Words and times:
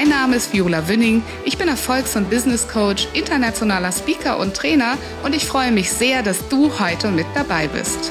Mein 0.00 0.08
Name 0.08 0.36
ist 0.36 0.54
Viola 0.54 0.88
Wünning. 0.88 1.22
Ich 1.44 1.58
bin 1.58 1.68
Erfolgs- 1.68 2.16
und 2.16 2.30
Business 2.30 2.66
Coach, 2.66 3.06
internationaler 3.12 3.92
Speaker 3.92 4.38
und 4.38 4.56
Trainer 4.56 4.96
und 5.22 5.34
ich 5.34 5.44
freue 5.44 5.72
mich 5.72 5.92
sehr, 5.92 6.22
dass 6.22 6.48
du 6.48 6.70
heute 6.80 7.10
mit 7.10 7.26
dabei 7.34 7.68
bist. 7.68 8.10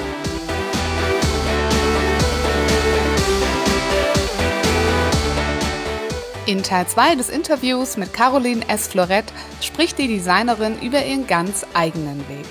In 6.46 6.62
Teil 6.62 6.86
2 6.86 7.16
des 7.16 7.28
Interviews 7.28 7.96
mit 7.96 8.12
Caroline 8.12 8.68
S. 8.68 8.86
Florett 8.86 9.24
spricht 9.60 9.98
die 9.98 10.06
Designerin 10.06 10.80
über 10.80 11.04
ihren 11.04 11.26
ganz 11.26 11.66
eigenen 11.74 12.20
Weg. 12.28 12.46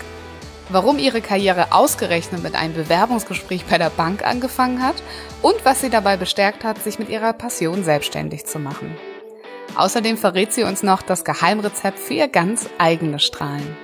Warum 0.67 0.99
ihre 0.99 1.21
Karriere 1.21 1.71
ausgerechnet 1.71 2.43
mit 2.43 2.55
einem 2.55 2.73
Bewerbungsgespräch 2.73 3.63
bei 3.69 3.77
der 3.77 3.89
Bank 3.89 4.27
angefangen 4.27 4.83
hat 4.83 5.01
und 5.41 5.55
was 5.63 5.79
sie 5.79 5.89
dabei 5.89 6.17
bestärkt 6.17 6.65
hat, 6.65 6.83
sich 6.83 6.99
mit 6.99 7.07
ihrer 7.07 7.31
Passion 7.31 7.85
selbstständig 7.85 8.45
zu 8.45 8.59
machen. 8.59 8.97
Außerdem 9.75 10.17
verrät 10.17 10.51
sie 10.53 10.63
uns 10.63 10.83
noch 10.83 11.01
das 11.01 11.23
Geheimrezept 11.23 11.99
für 11.99 12.13
ihr 12.13 12.27
ganz 12.27 12.69
eigenes 12.77 13.23
Strahlen. 13.23 13.77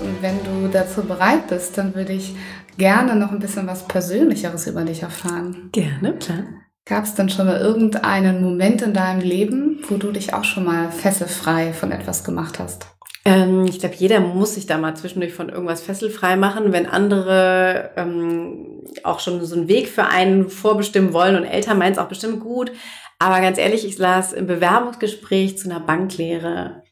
Und 0.00 0.22
wenn 0.22 0.38
du 0.44 0.68
dazu 0.72 1.02
bereit 1.02 1.48
bist, 1.48 1.76
dann 1.78 1.94
würde 1.94 2.12
ich 2.12 2.34
gerne 2.76 3.16
noch 3.16 3.32
ein 3.32 3.40
bisschen 3.40 3.66
was 3.66 3.86
Persönlicheres 3.88 4.66
über 4.66 4.84
dich 4.84 5.02
erfahren. 5.02 5.70
Gerne, 5.72 6.14
klar. 6.14 6.44
Gab 6.88 7.04
es 7.04 7.14
denn 7.14 7.28
schon 7.28 7.46
mal 7.46 7.60
irgendeinen 7.60 8.42
Moment 8.42 8.80
in 8.80 8.94
deinem 8.94 9.20
Leben, 9.20 9.80
wo 9.88 9.96
du 9.96 10.10
dich 10.10 10.32
auch 10.32 10.44
schon 10.44 10.64
mal 10.64 10.90
fesselfrei 10.90 11.74
von 11.74 11.92
etwas 11.92 12.24
gemacht 12.24 12.58
hast? 12.58 12.86
Ähm, 13.28 13.66
ich 13.66 13.78
glaube, 13.78 13.94
jeder 13.94 14.20
muss 14.20 14.54
sich 14.54 14.64
da 14.64 14.78
mal 14.78 14.96
zwischendurch 14.96 15.34
von 15.34 15.50
irgendwas 15.50 15.82
fesselfrei 15.82 16.36
machen, 16.36 16.72
wenn 16.72 16.86
andere 16.86 17.90
ähm, 17.96 18.82
auch 19.02 19.20
schon 19.20 19.44
so 19.44 19.54
einen 19.54 19.68
Weg 19.68 19.88
für 19.88 20.04
einen 20.06 20.48
vorbestimmen 20.48 21.12
wollen 21.12 21.36
und 21.36 21.44
Eltern 21.44 21.76
meinen 21.76 21.92
es 21.92 21.98
auch 21.98 22.08
bestimmt 22.08 22.40
gut. 22.40 22.72
Aber 23.18 23.42
ganz 23.42 23.58
ehrlich, 23.58 23.84
ich 23.84 23.98
las 23.98 24.32
im 24.32 24.46
Bewerbungsgespräch 24.46 25.58
zu 25.58 25.68
einer 25.68 25.80
Banklehre. 25.80 26.82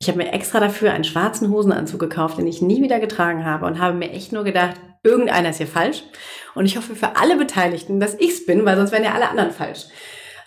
Ich 0.00 0.08
habe 0.08 0.18
mir 0.18 0.32
extra 0.32 0.58
dafür 0.58 0.92
einen 0.92 1.04
schwarzen 1.04 1.48
Hosenanzug 1.50 2.00
gekauft, 2.00 2.38
den 2.38 2.48
ich 2.48 2.60
nie 2.60 2.82
wieder 2.82 2.98
getragen 2.98 3.44
habe 3.44 3.64
und 3.66 3.78
habe 3.78 3.96
mir 3.96 4.10
echt 4.10 4.32
nur 4.32 4.42
gedacht, 4.42 4.74
irgendeiner 5.04 5.50
ist 5.50 5.58
hier 5.58 5.68
falsch. 5.68 6.02
Und 6.56 6.66
ich 6.66 6.76
hoffe 6.76 6.96
für 6.96 7.14
alle 7.14 7.36
Beteiligten, 7.36 8.00
dass 8.00 8.18
ich's 8.18 8.46
bin, 8.46 8.64
weil 8.64 8.76
sonst 8.76 8.90
wären 8.90 9.04
ja 9.04 9.14
alle 9.14 9.28
anderen 9.28 9.52
falsch. 9.52 9.86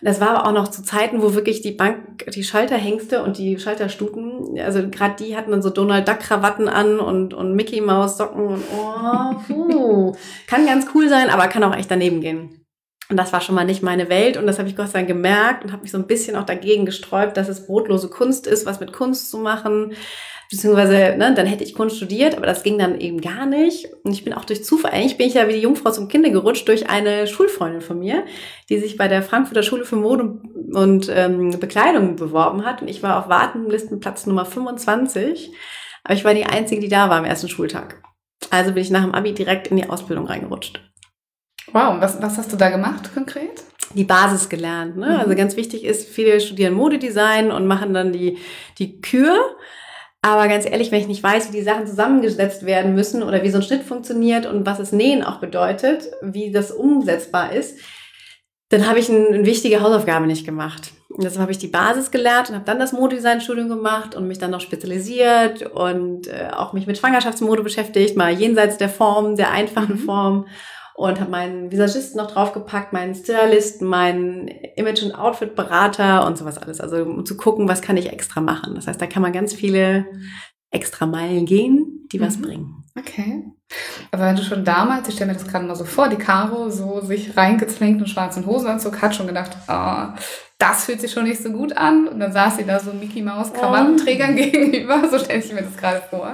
Das 0.01 0.21
war 0.21 0.29
aber 0.29 0.47
auch 0.47 0.53
noch 0.53 0.67
zu 0.67 0.83
Zeiten, 0.83 1.21
wo 1.21 1.33
wirklich 1.33 1.61
die 1.61 1.71
Bank, 1.71 2.25
die 2.33 2.43
Schalterhengste 2.43 3.23
und 3.23 3.37
die 3.37 3.57
Schalterstuten, 3.57 4.59
also 4.59 4.87
gerade 4.89 5.15
die 5.23 5.35
hatten 5.35 5.51
dann 5.51 5.63
so 5.63 5.69
Donald 5.69 6.07
Duck 6.07 6.19
Krawatten 6.19 6.67
an 6.67 6.99
und, 6.99 7.33
und 7.33 7.55
Mickey 7.55 7.81
Maus 7.81 8.17
Socken 8.17 8.45
und 8.45 8.63
oh, 8.75 9.35
puh. 9.47 10.15
kann 10.47 10.67
ganz 10.67 10.87
cool 10.93 11.09
sein, 11.09 11.29
aber 11.29 11.47
kann 11.47 11.63
auch 11.63 11.75
echt 11.75 11.89
daneben 11.89 12.21
gehen. 12.21 12.63
Und 13.09 13.17
das 13.17 13.31
war 13.31 13.39
schon 13.41 13.55
mal 13.55 13.65
nicht 13.65 13.81
meine 13.81 14.09
Welt 14.09 14.37
und 14.37 14.47
das 14.47 14.59
habe 14.59 14.67
ich 14.67 14.75
Gott 14.75 14.89
sei 14.89 14.99
Dank 14.99 15.07
gemerkt 15.07 15.63
und 15.63 15.71
habe 15.71 15.81
mich 15.81 15.91
so 15.91 15.97
ein 15.97 16.07
bisschen 16.07 16.35
auch 16.35 16.45
dagegen 16.45 16.85
gesträubt, 16.85 17.37
dass 17.37 17.47
es 17.47 17.65
brotlose 17.65 18.09
Kunst 18.09 18.47
ist, 18.47 18.65
was 18.65 18.79
mit 18.79 18.91
Kunst 18.91 19.31
zu 19.31 19.37
machen 19.37 19.93
beziehungsweise 20.49 21.15
ne, 21.17 21.33
dann 21.35 21.45
hätte 21.45 21.63
ich 21.63 21.75
Kunst 21.75 21.97
studiert, 21.97 22.35
aber 22.35 22.45
das 22.45 22.63
ging 22.63 22.77
dann 22.77 22.99
eben 22.99 23.21
gar 23.21 23.45
nicht. 23.45 23.87
Und 24.03 24.11
ich 24.11 24.23
bin 24.23 24.33
auch 24.33 24.45
durch 24.45 24.63
Zufall, 24.63 24.91
eigentlich 24.91 25.17
bin 25.17 25.27
ich 25.27 25.33
ja 25.33 25.47
wie 25.47 25.53
die 25.53 25.61
Jungfrau 25.61 25.91
zum 25.91 26.07
Kinder 26.07 26.29
gerutscht 26.29 26.67
durch 26.67 26.89
eine 26.89 27.27
Schulfreundin 27.27 27.81
von 27.81 27.99
mir, 27.99 28.25
die 28.69 28.79
sich 28.79 28.97
bei 28.97 29.07
der 29.07 29.23
Frankfurter 29.23 29.63
Schule 29.63 29.85
für 29.85 29.95
Mode 29.95 30.39
und 30.73 31.11
ähm, 31.13 31.59
Bekleidung 31.59 32.15
beworben 32.15 32.65
hat. 32.65 32.81
Und 32.81 32.87
ich 32.87 33.03
war 33.03 33.19
auf 33.19 33.29
Wartenlistenplatz 33.29 34.25
Nummer 34.25 34.45
25, 34.45 35.51
aber 36.03 36.13
ich 36.13 36.23
war 36.25 36.33
die 36.33 36.45
Einzige, 36.45 36.81
die 36.81 36.89
da 36.89 37.09
war 37.09 37.17
am 37.17 37.25
ersten 37.25 37.49
Schultag. 37.49 38.01
Also 38.49 38.73
bin 38.73 38.83
ich 38.83 38.91
nach 38.91 39.03
dem 39.03 39.13
Abi 39.13 39.33
direkt 39.33 39.67
in 39.67 39.77
die 39.77 39.89
Ausbildung 39.89 40.27
reingerutscht. 40.27 40.81
Wow, 41.73 41.99
was, 41.99 42.21
was 42.21 42.37
hast 42.37 42.53
du 42.53 42.57
da 42.57 42.69
gemacht 42.69 43.13
konkret? 43.13 43.63
die 43.93 44.03
Basis 44.03 44.49
gelernt. 44.49 44.97
Ne? 44.97 45.05
Also 45.05 45.15
mhm. 45.15 45.21
Also 45.21 45.35
ganz 45.35 45.55
wichtig 45.55 45.83
ist, 45.83 46.09
viele 46.09 46.39
studieren 46.39 46.73
Modedesign 46.73 47.51
und 47.51 47.67
machen 47.67 47.93
dann 47.93 48.11
die, 48.11 48.37
die 48.79 49.01
Kür. 49.01 49.35
Aber 50.27 50.49
ganz 50.49 50.65
ehrlich, 50.65 50.91
wenn 50.91 50.99
ich 50.99 51.07
nicht 51.07 51.23
weiß, 51.23 51.47
wie 51.47 51.55
die 51.55 51.63
Sachen 51.63 51.87
zusammengesetzt 51.87 52.65
werden 52.65 52.93
müssen 52.93 53.23
oder 53.23 53.43
wie 53.43 53.49
so 53.49 53.59
ein 53.59 53.63
Schnitt 53.63 53.83
funktioniert 53.83 54.45
und 54.45 54.65
was 54.65 54.77
das 54.77 54.91
Nähen 54.91 55.23
auch 55.23 55.39
bedeutet, 55.39 56.11
wie 56.21 56.51
das 56.51 56.71
umsetzbar 56.71 57.53
ist, 57.53 57.79
dann 58.67 58.89
habe 58.89 58.99
ich 58.99 59.09
eine, 59.09 59.25
eine 59.25 59.45
wichtige 59.45 59.79
Hausaufgabe 59.79 60.27
nicht 60.27 60.45
gemacht. 60.45 60.91
Und 61.07 61.23
deshalb 61.23 61.43
habe 61.43 61.53
ich 61.53 61.59
die 61.59 61.69
Basis 61.69 62.11
gelernt 62.11 62.49
und 62.49 62.55
habe 62.55 62.65
dann 62.65 62.77
das 62.77 62.91
Modedesign-Studium 62.91 63.69
gemacht 63.69 64.15
und 64.15 64.27
mich 64.27 64.37
dann 64.37 64.51
noch 64.51 64.59
spezialisiert 64.59 65.61
und 65.61 66.27
äh, 66.27 66.49
auch 66.53 66.73
mich 66.73 66.87
mit 66.87 66.97
Schwangerschaftsmode 66.97 67.63
beschäftigt, 67.63 68.17
mal 68.17 68.33
jenseits 68.33 68.77
der 68.77 68.89
Form, 68.89 69.37
der 69.37 69.51
einfachen 69.51 69.95
mhm. 69.95 70.05
Form 70.05 70.45
und 70.97 71.19
habe 71.19 71.29
meinen 71.29 71.71
Visagisten 71.71 72.17
noch 72.17 72.31
draufgepackt, 72.31 72.91
meinen 72.91 73.13
Stylisten, 73.13 73.87
meinen 73.87 74.47
Image- 74.47 75.03
und 75.03 75.13
Outfit-Berater 75.13 76.25
und 76.25 76.39
sowas 76.39 76.57
alles. 76.57 76.81
Also 76.81 77.03
um 77.03 77.23
zu 77.23 77.37
gucken, 77.37 77.69
was 77.69 77.83
kann 77.83 77.97
ich 77.97 78.11
extra 78.11 78.41
machen. 78.41 78.73
Das 78.73 78.87
heißt, 78.87 78.99
da 78.99 79.05
kann 79.05 79.21
man 79.21 79.31
ganz 79.31 79.53
viele 79.53 80.07
extra 80.71 81.05
Meilen 81.05 81.45
gehen, 81.45 82.07
die 82.11 82.17
mhm. 82.17 82.23
was 82.23 82.41
bringen. 82.41 82.83
Okay. 82.97 83.43
Aber 84.11 84.23
wenn 84.23 84.37
du 84.37 84.41
schon 84.41 84.65
damals, 84.65 85.07
ich 85.07 85.13
stelle 85.13 85.31
mir 85.31 85.37
das 85.37 85.47
gerade 85.47 85.65
mal 85.65 85.75
so 85.75 85.85
vor, 85.85 86.09
die 86.09 86.15
Caro 86.15 86.71
so 86.71 86.99
sich 87.01 87.37
reingezwängt 87.37 88.01
und 88.01 88.07
schwarzen 88.07 88.47
Hosenanzug 88.47 88.99
hat 88.99 89.13
schon 89.13 89.27
gedacht, 89.27 89.55
oh, 89.67 90.17
das 90.57 90.85
fühlt 90.85 90.99
sich 90.99 91.11
schon 91.11 91.25
nicht 91.25 91.43
so 91.43 91.51
gut 91.51 91.77
an. 91.77 92.07
Und 92.07 92.19
dann 92.19 92.33
saß 92.33 92.57
sie 92.57 92.65
da 92.65 92.79
so 92.79 92.91
Mickey 92.91 93.21
Maus 93.21 93.53
Krawattenträgern 93.53 94.33
oh. 94.33 94.35
gegenüber, 94.35 95.07
so 95.11 95.19
stelle 95.19 95.43
ich 95.43 95.53
mir 95.53 95.61
das 95.61 95.77
gerade 95.77 96.01
vor. 96.09 96.33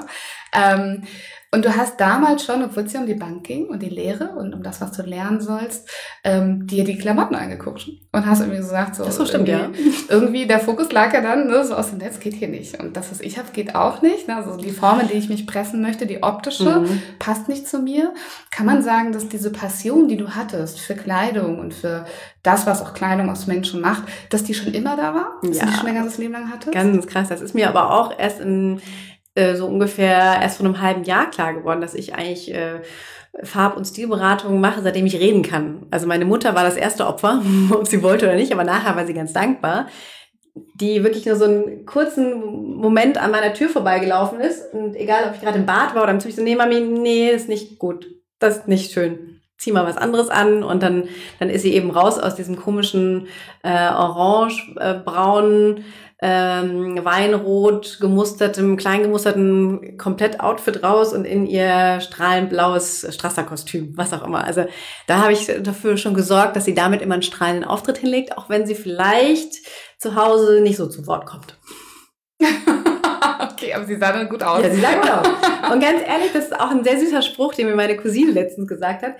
Ähm, 0.54 1.04
und 1.54 1.64
du 1.66 1.78
hast 1.78 2.00
damals 2.00 2.44
schon, 2.44 2.64
obwohl 2.64 2.84
es 2.84 2.94
ja 2.94 3.00
um 3.00 3.06
die 3.06 3.14
Bank 3.14 3.44
ging 3.44 3.68
und 3.68 3.84
die 3.84 3.90
Lehre 3.90 4.30
und 4.30 4.56
um 4.56 4.64
das, 4.64 4.82
was 4.82 4.92
du 4.94 5.04
lernen 5.04 5.40
sollst, 5.40 5.88
ähm, 6.24 6.66
dir 6.66 6.84
die 6.84 6.98
Klamotten 6.98 7.36
angeguckt 7.36 7.90
und 8.12 8.26
hast 8.26 8.40
irgendwie 8.40 8.58
gesagt, 8.58 8.96
so, 8.96 9.04
so 9.04 9.24
stimmt, 9.24 9.48
irgendwie, 9.48 9.82
ja. 9.84 9.94
irgendwie 10.10 10.48
der 10.48 10.60
Fokus 10.60 10.92
lag 10.92 11.14
ja 11.14 11.22
dann 11.22 11.46
ne, 11.46 11.64
so 11.64 11.76
aus 11.76 11.92
dem 11.92 12.00
Netz, 12.00 12.20
geht 12.20 12.34
hier 12.34 12.48
nicht. 12.48 12.82
Und 12.82 12.98
das, 12.98 13.12
was 13.12 13.22
ich 13.22 13.38
habe, 13.38 13.50
geht 13.54 13.76
auch 13.76 14.02
nicht. 14.02 14.28
Ne? 14.28 14.36
Also 14.36 14.58
die 14.58 14.72
Form, 14.72 15.00
in 15.00 15.10
die 15.10 15.14
ich 15.14 15.30
mich 15.30 15.46
pressen 15.46 15.84
möchte, 15.84 16.08
die 16.08 16.24
optische, 16.24 16.80
mhm. 16.80 17.04
passt 17.20 17.48
nicht 17.48 17.68
zu 17.68 17.78
mir. 17.78 18.16
Kann 18.50 18.66
man 18.66 18.82
sagen, 18.82 19.12
dass 19.12 19.30
diese 19.30 19.52
Passion, 19.52 20.08
die 20.08 20.18
du 20.18 20.30
hattest 20.30 20.80
für 20.80 20.96
Kleidung 20.96 21.60
und 21.60 21.76
für 21.76 22.06
das, 22.42 22.66
was 22.66 22.82
auch 22.82 22.96
Kleidung 22.96 23.30
aus 23.30 23.46
Menschen 23.46 23.80
macht, 23.80 24.04
dass 24.32 24.44
die 24.44 24.56
schon 24.56 24.74
immer 24.74 24.98
da 24.98 25.14
war? 25.14 25.34
Dass 25.44 25.58
ja. 25.58 25.66
du 25.66 25.72
die 25.72 25.78
schon 25.78 25.86
dein 25.86 25.96
ganzes 25.96 26.18
Leben 26.18 26.34
lang 26.34 26.52
hattest? 26.52 26.72
Ganz 26.72 27.06
krass. 27.06 27.30
Das 27.30 27.42
ist 27.42 27.54
mir 27.54 27.70
aber 27.70 27.92
auch 27.92 28.18
erst 28.18 28.40
in 28.40 28.82
äh, 29.36 29.56
so 29.56 29.66
ungefähr 29.68 30.40
erst 30.42 30.58
vor 30.58 30.66
einem 30.66 30.82
halben 30.82 31.04
Jahr 31.04 31.30
klar 31.30 31.54
geworden, 31.54 31.82
dass 31.82 31.94
ich 31.94 32.16
eigentlich 32.16 32.54
äh, 32.54 32.82
Farb- 33.42 33.78
und 33.78 33.86
Stilberatungen 33.86 34.62
mache, 34.62 34.82
seitdem 34.82 35.06
ich 35.06 35.20
reden 35.20 35.42
kann. 35.42 35.88
Also 35.90 36.06
meine 36.06 36.26
Mutter 36.26 36.54
war 36.54 36.64
das 36.64 36.78
erste 36.78 37.08
Opfer, 37.08 37.42
ob 37.72 37.88
sie 37.88 38.04
wollte 38.04 38.26
oder 38.28 38.36
nicht, 38.36 38.52
aber 38.52 38.64
nachher 38.64 38.96
war 38.96 39.06
sie 39.06 39.14
ganz 39.14 39.34
dankbar, 39.34 39.88
die 40.76 41.04
wirklich 41.04 41.26
nur 41.26 41.36
so 41.36 41.46
einen 41.46 41.86
kurzen 41.86 42.76
Moment 42.76 43.18
an 43.18 43.32
meiner 43.32 43.54
Tür 43.54 43.70
vorbeigelaufen 43.70 44.40
ist 44.40 44.72
und 44.74 44.96
egal, 44.96 45.28
ob 45.28 45.36
ich 45.36 45.42
gerade 45.42 45.58
im 45.58 45.66
Bad 45.66 45.96
war 45.96 46.04
oder 46.04 46.12
im 46.12 46.20
Zug, 46.20 46.32
so, 46.32 46.44
nee, 46.44 46.56
Mami, 46.56 46.82
nee, 46.82 47.30
ist 47.30 47.50
nicht 47.50 47.80
gut, 47.80 48.08
das 48.40 48.58
ist 48.58 48.68
nicht 48.68 48.92
schön. 48.92 49.42
Zieh 49.64 49.72
mal 49.72 49.86
was 49.86 49.96
anderes 49.96 50.30
an 50.30 50.62
und 50.62 50.84
dann, 50.84 51.08
dann 51.40 51.50
ist 51.50 51.62
sie 51.62 51.74
eben 51.74 51.90
raus 51.90 52.20
aus 52.20 52.36
diesem 52.36 52.58
komischen 52.58 53.28
äh, 53.64 53.70
orange, 53.70 54.76
äh, 54.78 55.00
ähm, 56.22 57.00
Weinrot 57.04 58.00
gemustertem, 58.02 58.76
klein 58.76 59.04
gemusterten 59.04 59.98
Komplett-Outfit 59.98 60.84
raus 60.84 61.14
und 61.14 61.24
in 61.24 61.46
ihr 61.46 62.02
strahlend 62.02 62.50
blaues 62.50 63.08
Strasser-Kostüm, 63.10 63.94
was 63.96 64.12
auch 64.12 64.28
immer. 64.28 64.44
Also 64.44 64.66
da 65.08 65.20
habe 65.20 65.32
ich 65.32 65.50
dafür 65.62 65.96
schon 65.96 66.14
gesorgt, 66.14 66.58
dass 66.58 66.66
sie 66.66 66.74
damit 66.74 67.02
immer 67.02 67.14
einen 67.14 67.24
strahlenden 67.24 67.64
Auftritt 67.64 68.00
hinlegt, 68.00 68.38
auch 68.38 68.50
wenn 68.50 68.68
sie 68.68 68.76
vielleicht 68.76 69.54
zu 69.98 70.16
Hause 70.16 70.60
nicht 70.60 70.76
so 70.76 70.88
zu 70.88 71.08
Wort 71.08 71.26
kommt. 71.26 71.58
okay, 72.42 73.74
aber 73.74 73.86
sie 73.86 73.96
sah 73.96 74.12
dann 74.12 74.28
gut 74.28 74.44
aus. 74.44 74.62
Ja, 74.62 74.70
sie 74.70 74.82
sah 74.82 74.94
gut 74.94 75.10
aus. 75.10 75.28
Und 75.72 75.80
ganz 75.80 76.02
ehrlich, 76.06 76.34
das 76.34 76.46
ist 76.46 76.60
auch 76.60 76.72
ein 76.72 76.84
sehr 76.84 77.00
süßer 77.00 77.22
Spruch, 77.22 77.54
den 77.54 77.68
mir 77.68 77.76
meine 77.76 77.96
Cousine 77.96 78.32
letztens 78.32 78.68
gesagt 78.68 79.04
hat. 79.04 79.16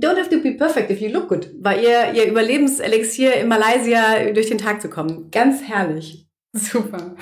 Don't 0.00 0.16
have 0.16 0.30
to 0.30 0.40
be 0.40 0.52
perfect 0.52 0.90
if 0.90 1.00
you 1.00 1.10
look 1.10 1.28
good. 1.28 1.50
War 1.60 1.76
ihr, 1.76 2.12
ihr 2.14 2.26
Überlebenselixier 2.30 3.34
in 3.34 3.48
Malaysia 3.48 4.32
durch 4.32 4.48
den 4.48 4.58
Tag 4.58 4.80
zu 4.80 4.88
kommen. 4.88 5.30
Ganz 5.30 5.62
herrlich. 5.62 6.26
Super. 6.52 7.16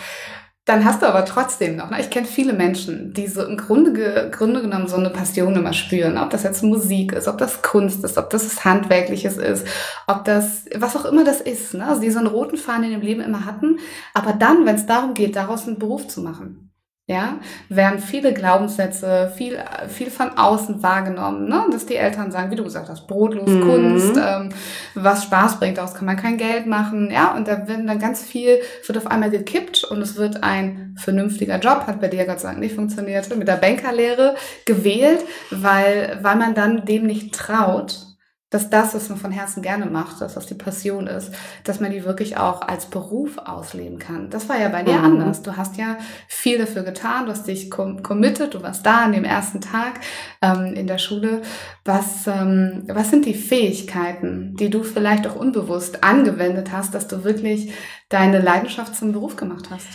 dann 0.69 0.85
hast 0.85 1.01
du 1.01 1.07
aber 1.07 1.25
trotzdem 1.25 1.77
noch, 1.77 1.89
ne? 1.89 1.99
ich 1.99 2.11
kenne 2.11 2.27
viele 2.27 2.53
Menschen, 2.53 3.15
die 3.15 3.27
so 3.27 3.43
im 3.43 3.57
Grunde, 3.57 4.31
Grunde 4.31 4.61
genommen 4.61 4.87
so 4.87 4.97
eine 4.97 5.09
Passion 5.09 5.57
immer 5.57 5.73
spüren, 5.73 6.19
ob 6.19 6.29
das 6.29 6.43
jetzt 6.43 6.63
Musik 6.63 7.13
ist, 7.13 7.27
ob 7.27 7.39
das 7.39 7.63
Kunst 7.63 8.05
ist, 8.05 8.19
ob 8.19 8.29
das 8.29 8.45
was 8.45 8.65
Handwerkliches 8.67 9.39
ist, 9.39 9.67
ob 10.07 10.27
das, 10.27 10.67
was 10.75 10.95
auch 10.95 11.07
immer 11.07 11.25
das 11.25 11.41
ist, 11.41 11.73
ne? 11.73 11.87
also 11.87 12.03
die 12.03 12.11
so 12.11 12.19
einen 12.19 12.29
roten 12.29 12.59
Faden 12.59 12.85
in 12.85 12.91
dem 12.91 13.01
Leben 13.01 13.23
immer 13.23 13.47
hatten, 13.47 13.79
aber 14.13 14.35
dann, 14.35 14.67
wenn 14.67 14.77
es 14.77 14.85
darum 14.85 15.15
geht, 15.15 15.37
daraus 15.37 15.67
einen 15.67 15.79
Beruf 15.79 16.07
zu 16.07 16.21
machen, 16.21 16.68
ja, 17.11 17.39
werden 17.71 18.01
viele 18.01 18.35
Glaubenssätze, 18.35 19.33
viel, 19.35 19.59
viel 19.89 20.11
von 20.11 20.37
außen 20.37 20.83
wahrgenommen, 20.83 21.49
ne? 21.49 21.65
dass 21.73 21.87
die 21.87 21.97
Eltern 21.97 22.31
sagen, 22.31 22.51
wie 22.51 22.57
du 22.57 22.65
gesagt 22.65 22.91
hast, 22.91 23.07
brotlos 23.07 23.49
mhm. 23.49 23.63
Kunst, 23.63 24.21
ähm, 24.23 24.51
was 24.95 25.25
Spaß 25.25 25.59
bringt, 25.59 25.79
daraus 25.79 25.95
kann 25.95 26.05
man 26.05 26.19
kein 26.19 26.37
Geld 26.37 26.67
machen, 26.67 27.11
ja, 27.11 27.35
und 27.35 27.49
da 27.49 27.67
werden 27.67 27.87
dann 27.87 27.99
ganz 27.99 28.23
viel, 28.23 28.59
wird 28.87 28.99
auf 28.99 29.07
einmal 29.07 29.31
gekippt 29.31 29.85
und 29.85 30.03
es 30.03 30.17
wird 30.17 30.43
ein 30.43 30.95
vernünftiger 30.99 31.59
Job, 31.59 31.87
hat 31.87 31.99
bei 31.99 32.09
dir 32.09 32.27
Gott 32.27 32.41
sei 32.41 32.49
Dank 32.49 32.61
nicht 32.61 32.75
funktioniert, 32.75 33.35
mit 33.35 33.49
der 33.49 33.57
Bankerlehre 33.57 34.35
gewählt, 34.67 35.25
weil, 35.51 36.19
weil 36.21 36.37
man 36.37 36.55
dann 36.55 36.85
dem 36.85 37.07
nicht 37.07 37.35
traut, 37.35 38.08
dass 38.51 38.71
das, 38.71 38.95
was 38.95 39.09
man 39.11 39.19
von 39.19 39.31
Herzen 39.31 39.63
gerne 39.63 39.87
macht, 39.87 40.21
dass 40.21 40.35
das 40.35 40.47
die 40.47 40.55
Passion 40.55 41.07
ist, 41.07 41.33
dass 41.65 41.81
man 41.81 41.91
die 41.91 42.05
wirklich 42.05 42.39
auch 42.39 42.63
als 42.63 42.87
Beruf 42.87 43.37
ausleben 43.39 43.99
kann. 43.99 44.31
Das 44.31 44.49
war 44.49 44.59
ja 44.59 44.69
bei 44.69 44.83
dir 44.83 44.99
mhm. 44.99 45.05
anders. 45.05 45.43
Du 45.43 45.57
hast 45.57 45.77
ja 45.77 45.99
viel 46.29 46.59
dafür 46.59 46.83
getan, 46.83 47.27
du 47.27 47.33
hast 47.33 47.47
dich 47.47 47.71
committed, 47.71 48.55
du 48.55 48.63
warst 48.63 48.87
da 48.87 49.05
an 49.05 49.13
dem 49.13 49.25
ersten 49.25 49.61
Tag 49.61 50.01
ähm, 50.41 50.73
in 50.75 50.87
der 50.87 50.99
Schule. 50.99 51.43
Was, 51.85 52.27
ähm, 52.27 52.85
was 52.89 53.11
sind 53.11 53.27
die 53.27 53.35
Fähigkeiten, 53.35 54.57
die 54.57 54.71
du 54.71 54.83
vielleicht 54.83 55.27
auch 55.27 55.37
unbewusst 55.37 56.03
angewendet 56.03 56.73
hast, 56.73 56.95
dass 56.95 57.07
du 57.07 57.25
wirklich 57.25 57.73
deine 58.09 58.41
Leidenschaft 58.41 58.97
zum 58.97 59.13
Beruf 59.13 59.37
gemacht 59.37 59.67
hast? 59.71 59.89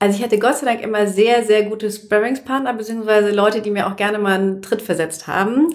Also 0.00 0.18
ich 0.18 0.24
hatte 0.24 0.40
Gott 0.40 0.56
sei 0.56 0.66
Dank 0.66 0.82
immer 0.82 1.06
sehr, 1.06 1.44
sehr 1.44 1.62
gute 1.62 1.90
Sparringspartner, 1.90 2.74
beziehungsweise 2.74 3.30
Leute, 3.30 3.62
die 3.62 3.70
mir 3.70 3.86
auch 3.86 3.96
gerne 3.96 4.18
mal 4.18 4.34
einen 4.34 4.62
Tritt 4.62 4.82
versetzt 4.82 5.28
haben. 5.28 5.68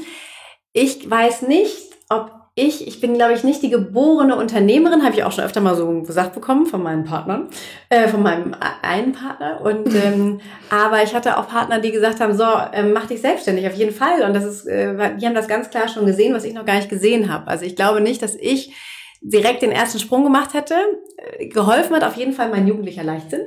Ich 0.74 1.10
weiß 1.10 1.44
nicht, 1.44 1.89
ob 2.10 2.32
ich, 2.56 2.86
ich 2.88 3.00
bin, 3.00 3.14
glaube 3.14 3.34
ich, 3.34 3.44
nicht 3.44 3.62
die 3.62 3.70
geborene 3.70 4.36
Unternehmerin, 4.36 5.04
habe 5.04 5.16
ich 5.16 5.24
auch 5.24 5.32
schon 5.32 5.46
öfter 5.46 5.62
mal 5.62 5.76
so 5.76 6.02
gesagt 6.02 6.34
bekommen 6.34 6.66
von 6.66 6.84
meinen 6.84 7.06
Partnern, 7.06 7.48
äh, 7.90 8.08
von 8.08 8.22
meinem 8.22 8.54
einen 8.82 9.14
Partner. 9.14 9.62
Und 9.62 9.94
ähm, 10.06 10.42
aber 10.70 11.02
ich 11.04 11.16
hatte 11.16 11.38
auch 11.38 11.48
Partner, 11.48 11.80
die 11.80 11.92
gesagt 11.92 12.20
haben: 12.20 12.36
So, 12.36 12.46
ähm, 12.74 12.92
mach 12.92 13.06
dich 13.06 13.22
selbstständig 13.22 13.66
auf 13.68 13.76
jeden 13.76 13.94
Fall. 13.94 14.24
Und 14.24 14.34
das 14.34 14.44
ist, 14.44 14.66
äh, 14.66 15.16
die 15.18 15.26
haben 15.26 15.36
das 15.36 15.48
ganz 15.48 15.70
klar 15.70 15.88
schon 15.88 16.06
gesehen, 16.06 16.34
was 16.34 16.44
ich 16.44 16.54
noch 16.54 16.66
gar 16.66 16.76
nicht 16.76 16.90
gesehen 16.90 17.32
habe. 17.32 17.48
Also 17.48 17.66
ich 17.66 17.76
glaube 17.76 18.02
nicht, 18.02 18.22
dass 18.22 18.36
ich 18.36 18.74
direkt 19.22 19.62
den 19.62 19.72
ersten 19.72 20.00
Sprung 20.00 20.24
gemacht 20.24 20.54
hätte. 20.54 20.76
Äh, 21.18 21.48
geholfen 21.48 21.96
hat 21.96 22.04
auf 22.04 22.18
jeden 22.18 22.34
Fall 22.34 22.50
mein 22.50 22.68
jugendlicher 22.68 23.04
Leichtsinn, 23.04 23.46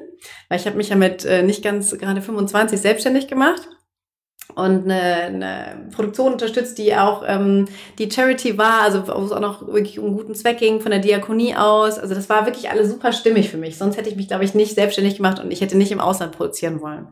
weil 0.48 0.58
ich 0.58 0.66
habe 0.66 0.76
mich 0.76 0.88
ja 0.88 0.96
mit 0.96 1.24
äh, 1.24 1.42
nicht 1.42 1.62
ganz 1.62 1.96
gerade 1.98 2.22
25 2.22 2.80
selbstständig 2.80 3.26
gemacht 3.28 3.68
und 4.54 4.84
eine, 4.84 5.02
eine 5.02 5.88
Produktion 5.94 6.32
unterstützt, 6.32 6.78
die 6.78 6.94
auch 6.94 7.22
ähm, 7.26 7.66
die 7.98 8.10
Charity 8.10 8.58
war, 8.58 8.82
also 8.82 9.06
wo 9.06 9.24
es 9.24 9.32
auch 9.32 9.40
noch 9.40 9.66
wirklich 9.66 9.98
um 9.98 10.16
guten 10.16 10.34
Zweck 10.34 10.58
ging, 10.58 10.80
von 10.80 10.90
der 10.90 11.00
Diakonie 11.00 11.54
aus. 11.56 11.98
Also 11.98 12.14
das 12.14 12.28
war 12.28 12.46
wirklich 12.46 12.70
alles 12.70 12.90
super 12.90 13.12
stimmig 13.12 13.48
für 13.48 13.58
mich. 13.58 13.78
Sonst 13.78 13.96
hätte 13.96 14.10
ich 14.10 14.16
mich, 14.16 14.28
glaube 14.28 14.44
ich, 14.44 14.54
nicht 14.54 14.74
selbstständig 14.74 15.16
gemacht 15.16 15.40
und 15.40 15.50
ich 15.50 15.60
hätte 15.60 15.76
nicht 15.76 15.92
im 15.92 16.00
Ausland 16.00 16.36
produzieren 16.36 16.80
wollen. 16.80 17.08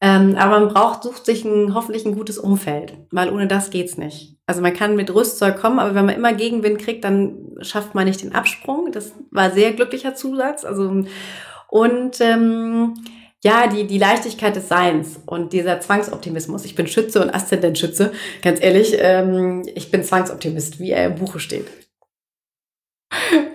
Ähm, 0.00 0.36
aber 0.36 0.60
man 0.60 0.68
braucht, 0.68 1.02
sucht 1.02 1.24
sich 1.24 1.44
ein, 1.44 1.74
hoffentlich 1.74 2.04
ein 2.04 2.14
gutes 2.14 2.36
Umfeld, 2.38 2.94
weil 3.10 3.32
ohne 3.32 3.46
das 3.46 3.70
geht's 3.70 3.96
nicht. 3.96 4.36
Also 4.46 4.60
man 4.60 4.74
kann 4.74 4.96
mit 4.96 5.14
Rüstzeug 5.14 5.58
kommen, 5.58 5.78
aber 5.78 5.94
wenn 5.94 6.04
man 6.04 6.16
immer 6.16 6.34
Gegenwind 6.34 6.78
kriegt, 6.78 7.04
dann 7.04 7.54
schafft 7.60 7.94
man 7.94 8.04
nicht 8.04 8.22
den 8.22 8.34
Absprung. 8.34 8.92
Das 8.92 9.12
war 9.30 9.50
sehr 9.50 9.72
glücklicher 9.72 10.14
Zusatz. 10.14 10.64
Also 10.64 11.04
und 11.68 12.20
ähm, 12.20 12.94
ja, 13.44 13.66
die, 13.66 13.86
die 13.86 13.98
Leichtigkeit 13.98 14.56
des 14.56 14.68
Seins 14.68 15.20
und 15.26 15.52
dieser 15.52 15.78
Zwangsoptimismus. 15.78 16.64
Ich 16.64 16.74
bin 16.74 16.86
Schütze 16.86 17.22
und 17.22 17.28
Aszendentschütze. 17.28 18.12
Ganz 18.40 18.58
ehrlich, 18.62 18.96
ähm, 18.98 19.62
ich 19.74 19.90
bin 19.90 20.02
Zwangsoptimist, 20.02 20.80
wie 20.80 20.92
er 20.92 21.06
im 21.06 21.16
Buche 21.16 21.38
steht. 21.38 21.66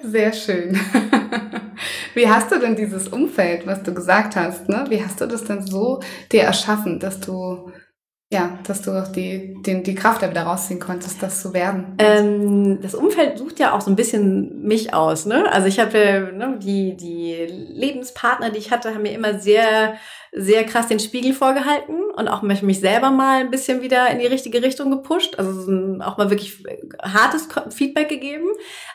Sehr 0.04 0.32
schön. 0.32 0.80
Wie 2.14 2.28
hast 2.28 2.52
du 2.52 2.60
denn 2.60 2.76
dieses 2.76 3.08
Umfeld, 3.08 3.66
was 3.66 3.84
du 3.84 3.94
gesagt 3.94 4.36
hast, 4.36 4.68
ne? 4.68 4.86
Wie 4.90 5.04
hast 5.04 5.22
du 5.22 5.26
das 5.26 5.44
denn 5.44 5.66
so 5.66 6.02
dir 6.32 6.44
erschaffen, 6.44 7.00
dass 7.00 7.20
du 7.20 7.72
ja, 8.32 8.60
dass 8.68 8.84
du 8.84 8.92
auch 8.92 9.08
die, 9.08 9.56
die, 9.66 9.82
die 9.82 9.96
Kraft 9.96 10.22
da 10.22 10.30
wieder 10.30 10.44
rausziehen 10.44 10.80
konntest, 10.80 11.24
das 11.24 11.42
zu 11.42 11.52
werden. 11.52 11.96
Ähm, 11.98 12.80
das 12.80 12.94
Umfeld 12.94 13.40
sucht 13.40 13.60
ja 13.60 13.74
auch 13.74 13.82
so 13.82 13.90
ein 13.90 13.96
bisschen 13.96 14.62
mich 14.62 14.94
aus. 14.94 15.26
Ne? 15.26 15.52
Also 15.52 15.68
ich 15.68 15.80
habe 15.80 16.32
ne, 16.36 16.60
die, 16.62 16.96
die 16.96 17.34
Lebenspartner, 17.48 18.52
die 18.52 18.60
ich 18.60 18.70
hatte, 18.70 18.94
haben 18.94 19.02
mir 19.02 19.14
immer 19.14 19.40
sehr, 19.40 19.96
sehr 20.32 20.64
krass 20.64 20.86
den 20.86 21.00
Spiegel 21.00 21.34
vorgehalten 21.34 22.04
und 22.16 22.28
auch 22.28 22.44
mich 22.44 22.80
selber 22.80 23.10
mal 23.10 23.40
ein 23.40 23.50
bisschen 23.50 23.82
wieder 23.82 24.08
in 24.12 24.20
die 24.20 24.28
richtige 24.28 24.62
Richtung 24.62 24.92
gepusht. 24.92 25.40
Also 25.40 25.62
auch 26.02 26.18
mal 26.18 26.30
wirklich 26.30 26.64
hartes 27.02 27.48
Feedback 27.72 28.10
gegeben. 28.10 28.46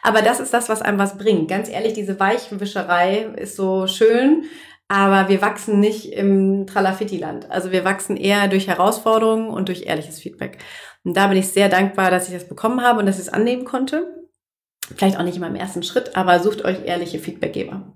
Aber 0.05 0.23
das 0.23 0.39
ist 0.39 0.55
das, 0.55 0.69
was 0.69 0.81
einem 0.81 1.01
was 1.01 1.19
bringt. 1.19 1.49
Ganz 1.49 1.69
ehrlich, 1.69 1.95
diese 1.95 2.21
Weichwischerei 2.21 3.31
ist 3.37 3.57
so 3.57 3.89
schön. 3.89 4.45
Aber 4.89 5.29
wir 5.29 5.41
wachsen 5.41 5.81
nicht 5.81 6.13
im 6.13 6.67
Tralafitti-Land. 6.67 7.51
Also 7.51 7.73
wir 7.73 7.85
wachsen 7.85 8.17
eher 8.17 8.49
durch 8.49 8.69
Herausforderungen 8.69 9.49
und 9.49 9.69
durch 9.69 9.87
ehrliches 9.87 10.19
Feedback. 10.19 10.59
Und 11.05 11.17
da 11.17 11.27
bin 11.27 11.39
ich 11.39 11.49
sehr 11.49 11.69
dankbar, 11.69 12.11
dass 12.11 12.29
ich 12.29 12.35
das 12.35 12.49
bekommen 12.49 12.83
habe 12.83 13.01
und 13.01 13.07
dass 13.07 13.17
ich 13.17 13.27
es 13.27 13.33
annehmen 13.33 13.65
konnte. 13.65 14.27
Vielleicht 14.97 15.19
auch 15.19 15.23
nicht 15.23 15.37
immer 15.37 15.47
im 15.47 15.55
ersten 15.55 15.83
Schritt, 15.83 16.17
aber 16.17 16.41
sucht 16.41 16.65
euch 16.65 16.85
ehrliche 16.85 17.19
Feedbackgeber. 17.19 17.95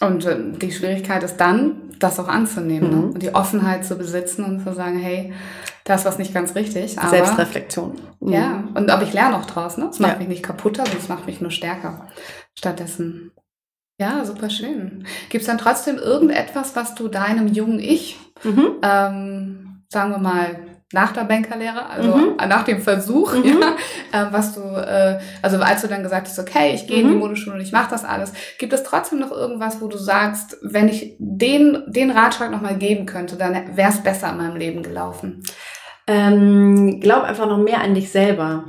Und 0.00 0.24
äh, 0.24 0.52
die 0.52 0.70
Schwierigkeit 0.70 1.22
ist 1.24 1.38
dann, 1.38 1.90
das 1.98 2.18
auch 2.20 2.28
anzunehmen 2.28 2.90
ne? 2.90 2.96
mhm. 2.96 3.02
ne? 3.02 3.12
und 3.12 3.22
die 3.22 3.34
Offenheit 3.34 3.84
zu 3.84 3.96
besitzen 3.96 4.44
und 4.44 4.62
zu 4.62 4.72
sagen, 4.72 4.98
hey, 4.98 5.32
da 5.84 5.94
ist 5.94 6.04
was 6.04 6.18
nicht 6.18 6.32
ganz 6.32 6.54
richtig. 6.54 6.98
Aber, 6.98 7.10
Selbstreflexion. 7.10 8.00
Mhm. 8.20 8.32
Ja, 8.32 8.64
und 8.74 8.88
aber 8.88 9.02
ich 9.02 9.12
lerne 9.12 9.36
auch 9.36 9.46
draus. 9.46 9.76
Ne? 9.76 9.88
Es 9.90 9.98
macht 9.98 10.12
ja. 10.12 10.18
mich 10.18 10.28
nicht 10.28 10.42
kaputter, 10.42 10.84
sondern 10.84 11.02
es 11.02 11.08
macht 11.08 11.26
mich 11.26 11.40
nur 11.40 11.50
stärker. 11.50 12.08
Stattdessen 12.56 13.32
ja, 14.00 14.24
super 14.24 14.48
schön. 14.48 15.04
Gibt 15.28 15.42
es 15.42 15.46
dann 15.46 15.58
trotzdem 15.58 15.98
irgendetwas, 15.98 16.74
was 16.74 16.94
du 16.94 17.08
deinem 17.08 17.48
jungen 17.48 17.78
Ich, 17.78 18.16
mhm. 18.42 18.76
ähm, 18.82 19.82
sagen 19.88 20.10
wir 20.12 20.18
mal, 20.18 20.58
nach 20.92 21.12
der 21.12 21.24
Bankerlehre, 21.24 21.86
also 21.86 22.16
mhm. 22.16 22.36
nach 22.48 22.64
dem 22.64 22.80
Versuch, 22.80 23.34
mhm. 23.34 23.44
ja, 23.44 23.76
äh, 24.12 24.32
was 24.32 24.54
du, 24.54 24.60
äh, 24.60 25.20
also 25.42 25.58
als 25.58 25.82
du 25.82 25.88
dann 25.88 26.02
gesagt 26.02 26.26
hast, 26.26 26.38
okay, 26.38 26.72
ich 26.74 26.86
gehe 26.86 27.02
in 27.02 27.08
die 27.08 27.14
mhm. 27.14 27.20
Modeschule 27.20 27.56
und 27.56 27.62
ich 27.62 27.72
mache 27.72 27.90
das 27.90 28.04
alles, 28.04 28.32
gibt 28.58 28.72
es 28.72 28.82
trotzdem 28.82 29.20
noch 29.20 29.30
irgendwas, 29.30 29.80
wo 29.80 29.86
du 29.86 29.98
sagst, 29.98 30.56
wenn 30.62 30.88
ich 30.88 31.14
den, 31.18 31.84
den 31.86 32.10
Ratschlag 32.10 32.50
nochmal 32.50 32.76
geben 32.76 33.04
könnte, 33.06 33.36
dann 33.36 33.76
wäre 33.76 33.90
es 33.90 34.02
besser 34.02 34.30
in 34.30 34.38
meinem 34.38 34.56
Leben 34.56 34.82
gelaufen? 34.82 35.42
Ähm, 36.06 37.00
glaub 37.00 37.22
einfach 37.22 37.46
noch 37.46 37.58
mehr 37.58 37.82
an 37.82 37.94
dich 37.94 38.10
selber. 38.10 38.64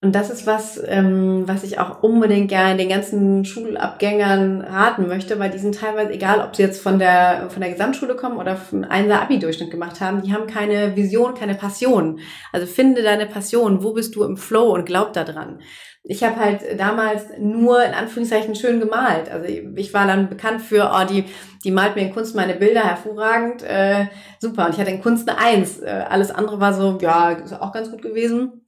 Und 0.00 0.14
das 0.14 0.30
ist 0.30 0.46
was, 0.46 0.80
ähm, 0.86 1.42
was 1.48 1.64
ich 1.64 1.80
auch 1.80 2.04
unbedingt 2.04 2.48
gerne 2.48 2.76
den 2.76 2.88
ganzen 2.88 3.44
Schulabgängern 3.44 4.60
raten 4.60 5.08
möchte, 5.08 5.40
weil 5.40 5.50
die 5.50 5.58
sind 5.58 5.74
teilweise, 5.74 6.12
egal 6.12 6.40
ob 6.40 6.54
sie 6.54 6.62
jetzt 6.62 6.80
von 6.80 7.00
der, 7.00 7.50
von 7.50 7.60
der 7.60 7.72
Gesamtschule 7.72 8.14
kommen 8.14 8.36
oder 8.38 8.54
von 8.54 8.84
einem 8.84 9.10
Abi-Durchschnitt 9.10 9.72
gemacht 9.72 10.00
haben, 10.00 10.22
die 10.22 10.32
haben 10.32 10.46
keine 10.46 10.94
Vision, 10.94 11.34
keine 11.34 11.56
Passion. 11.56 12.20
Also 12.52 12.68
finde 12.68 13.02
deine 13.02 13.26
Passion, 13.26 13.82
wo 13.82 13.92
bist 13.92 14.14
du 14.14 14.22
im 14.22 14.36
Flow 14.36 14.72
und 14.72 14.86
glaub 14.86 15.14
da 15.14 15.24
dran. 15.24 15.62
Ich 16.04 16.22
habe 16.22 16.36
halt 16.36 16.60
damals 16.78 17.24
nur 17.40 17.84
in 17.84 17.92
Anführungszeichen 17.92 18.54
schön 18.54 18.78
gemalt. 18.78 19.28
Also 19.32 19.46
ich 19.46 19.92
war 19.92 20.06
dann 20.06 20.28
bekannt 20.28 20.62
für, 20.62 20.92
oh, 20.94 21.04
die, 21.10 21.24
die 21.64 21.72
malt 21.72 21.96
mir 21.96 22.02
in 22.02 22.14
Kunst 22.14 22.36
meine 22.36 22.54
Bilder 22.54 22.82
hervorragend, 22.82 23.64
äh, 23.64 24.06
super. 24.38 24.66
Und 24.66 24.74
ich 24.74 24.80
hatte 24.80 24.92
in 24.92 25.02
Kunst 25.02 25.28
eine 25.28 25.38
Eins. 25.38 25.80
Äh, 25.80 26.04
alles 26.08 26.30
andere 26.30 26.60
war 26.60 26.72
so, 26.72 26.98
ja, 27.02 27.32
ist 27.32 27.52
auch 27.52 27.72
ganz 27.72 27.90
gut 27.90 28.00
gewesen. 28.00 28.64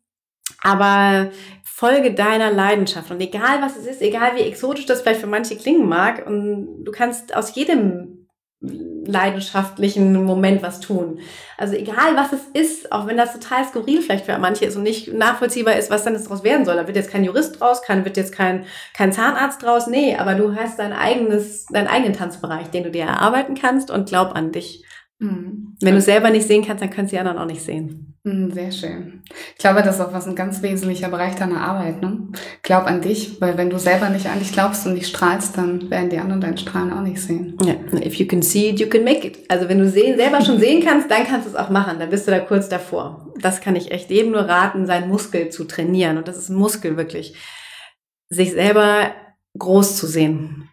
Aber 0.62 1.30
folge 1.64 2.12
deiner 2.12 2.50
Leidenschaft. 2.50 3.10
Und 3.10 3.20
egal 3.20 3.62
was 3.62 3.76
es 3.76 3.86
ist, 3.86 4.02
egal 4.02 4.36
wie 4.36 4.42
exotisch 4.42 4.86
das 4.86 5.00
vielleicht 5.00 5.20
für 5.20 5.26
manche 5.26 5.56
klingen 5.56 5.88
mag, 5.88 6.26
und 6.26 6.84
du 6.84 6.92
kannst 6.92 7.34
aus 7.34 7.54
jedem 7.54 8.20
leidenschaftlichen 8.62 10.24
Moment 10.24 10.62
was 10.62 10.80
tun. 10.80 11.20
Also 11.56 11.74
egal 11.74 12.14
was 12.16 12.32
es 12.32 12.42
ist, 12.52 12.92
auch 12.92 13.06
wenn 13.06 13.16
das 13.16 13.32
total 13.32 13.64
skurril 13.64 14.02
vielleicht 14.02 14.26
für 14.26 14.38
manche 14.38 14.66
ist 14.66 14.76
und 14.76 14.82
nicht 14.82 15.12
nachvollziehbar 15.12 15.76
ist, 15.76 15.90
was 15.90 16.04
dann 16.04 16.14
daraus 16.14 16.44
werden 16.44 16.66
soll. 16.66 16.76
Da 16.76 16.86
wird 16.86 16.96
jetzt 16.96 17.10
kein 17.10 17.24
Jurist 17.24 17.58
draus, 17.58 17.82
kann, 17.82 18.04
wird 18.04 18.18
jetzt 18.18 18.34
kein, 18.34 18.66
kein 18.92 19.12
Zahnarzt 19.12 19.62
draus. 19.62 19.86
Nee, 19.86 20.16
aber 20.16 20.34
du 20.34 20.54
hast 20.54 20.78
dein 20.78 20.92
eigenes, 20.92 21.64
deinen 21.66 21.88
eigenen 21.88 22.12
Tanzbereich, 22.12 22.68
den 22.68 22.84
du 22.84 22.90
dir 22.90 23.04
erarbeiten 23.04 23.54
kannst 23.54 23.90
und 23.90 24.08
glaub 24.08 24.36
an 24.36 24.52
dich. 24.52 24.84
Mhm. 25.18 25.76
Wenn 25.80 25.94
du 25.94 26.00
selber 26.02 26.30
nicht 26.30 26.46
sehen 26.46 26.64
kannst, 26.64 26.82
dann 26.82 26.90
können 26.90 27.08
sie 27.08 27.18
anderen 27.18 27.38
auch 27.38 27.46
nicht 27.46 27.62
sehen. 27.62 28.09
Mhm, 28.22 28.52
sehr 28.52 28.70
schön. 28.70 29.22
Ich 29.52 29.58
glaube, 29.58 29.82
das 29.82 29.94
ist 29.94 30.00
auch 30.02 30.12
was 30.12 30.26
ein 30.26 30.34
ganz 30.34 30.60
wesentlicher 30.60 31.08
Bereich 31.08 31.36
deiner 31.36 31.62
Arbeit. 31.62 32.02
Ne? 32.02 32.28
Glaub 32.62 32.84
an 32.84 33.00
dich, 33.00 33.40
weil 33.40 33.56
wenn 33.56 33.70
du 33.70 33.78
selber 33.78 34.10
nicht 34.10 34.26
an 34.26 34.38
dich 34.38 34.52
glaubst 34.52 34.86
und 34.86 34.92
nicht 34.92 35.08
strahlst, 35.08 35.56
dann 35.56 35.88
werden 35.90 36.10
die 36.10 36.18
anderen 36.18 36.42
deinen 36.42 36.58
Strahlen 36.58 36.92
auch 36.92 37.00
nicht 37.00 37.22
sehen. 37.22 37.56
Ja, 37.64 37.74
if 37.98 38.16
you 38.16 38.26
can 38.26 38.42
see 38.42 38.68
it, 38.68 38.78
you 38.78 38.88
can 38.88 39.04
make 39.04 39.26
it. 39.26 39.38
Also 39.48 39.70
wenn 39.70 39.78
du 39.78 39.88
sehen, 39.88 40.18
selber 40.18 40.44
schon 40.44 40.58
sehen 40.58 40.84
kannst, 40.84 41.10
dann 41.10 41.24
kannst 41.26 41.46
du 41.46 41.50
es 41.50 41.56
auch 41.56 41.70
machen. 41.70 41.98
Dann 41.98 42.10
bist 42.10 42.26
du 42.26 42.30
da 42.30 42.40
kurz 42.40 42.68
davor. 42.68 43.32
Das 43.40 43.62
kann 43.62 43.74
ich 43.74 43.90
echt 43.90 44.10
jedem 44.10 44.32
nur 44.32 44.42
raten, 44.42 44.84
seinen 44.84 45.08
Muskel 45.08 45.48
zu 45.48 45.64
trainieren. 45.64 46.18
Und 46.18 46.28
das 46.28 46.36
ist 46.36 46.50
ein 46.50 46.56
Muskel 46.56 46.98
wirklich. 46.98 47.34
Sich 48.28 48.52
selber 48.52 49.12
groß 49.58 49.96
zu 49.96 50.06
sehen. 50.06 50.68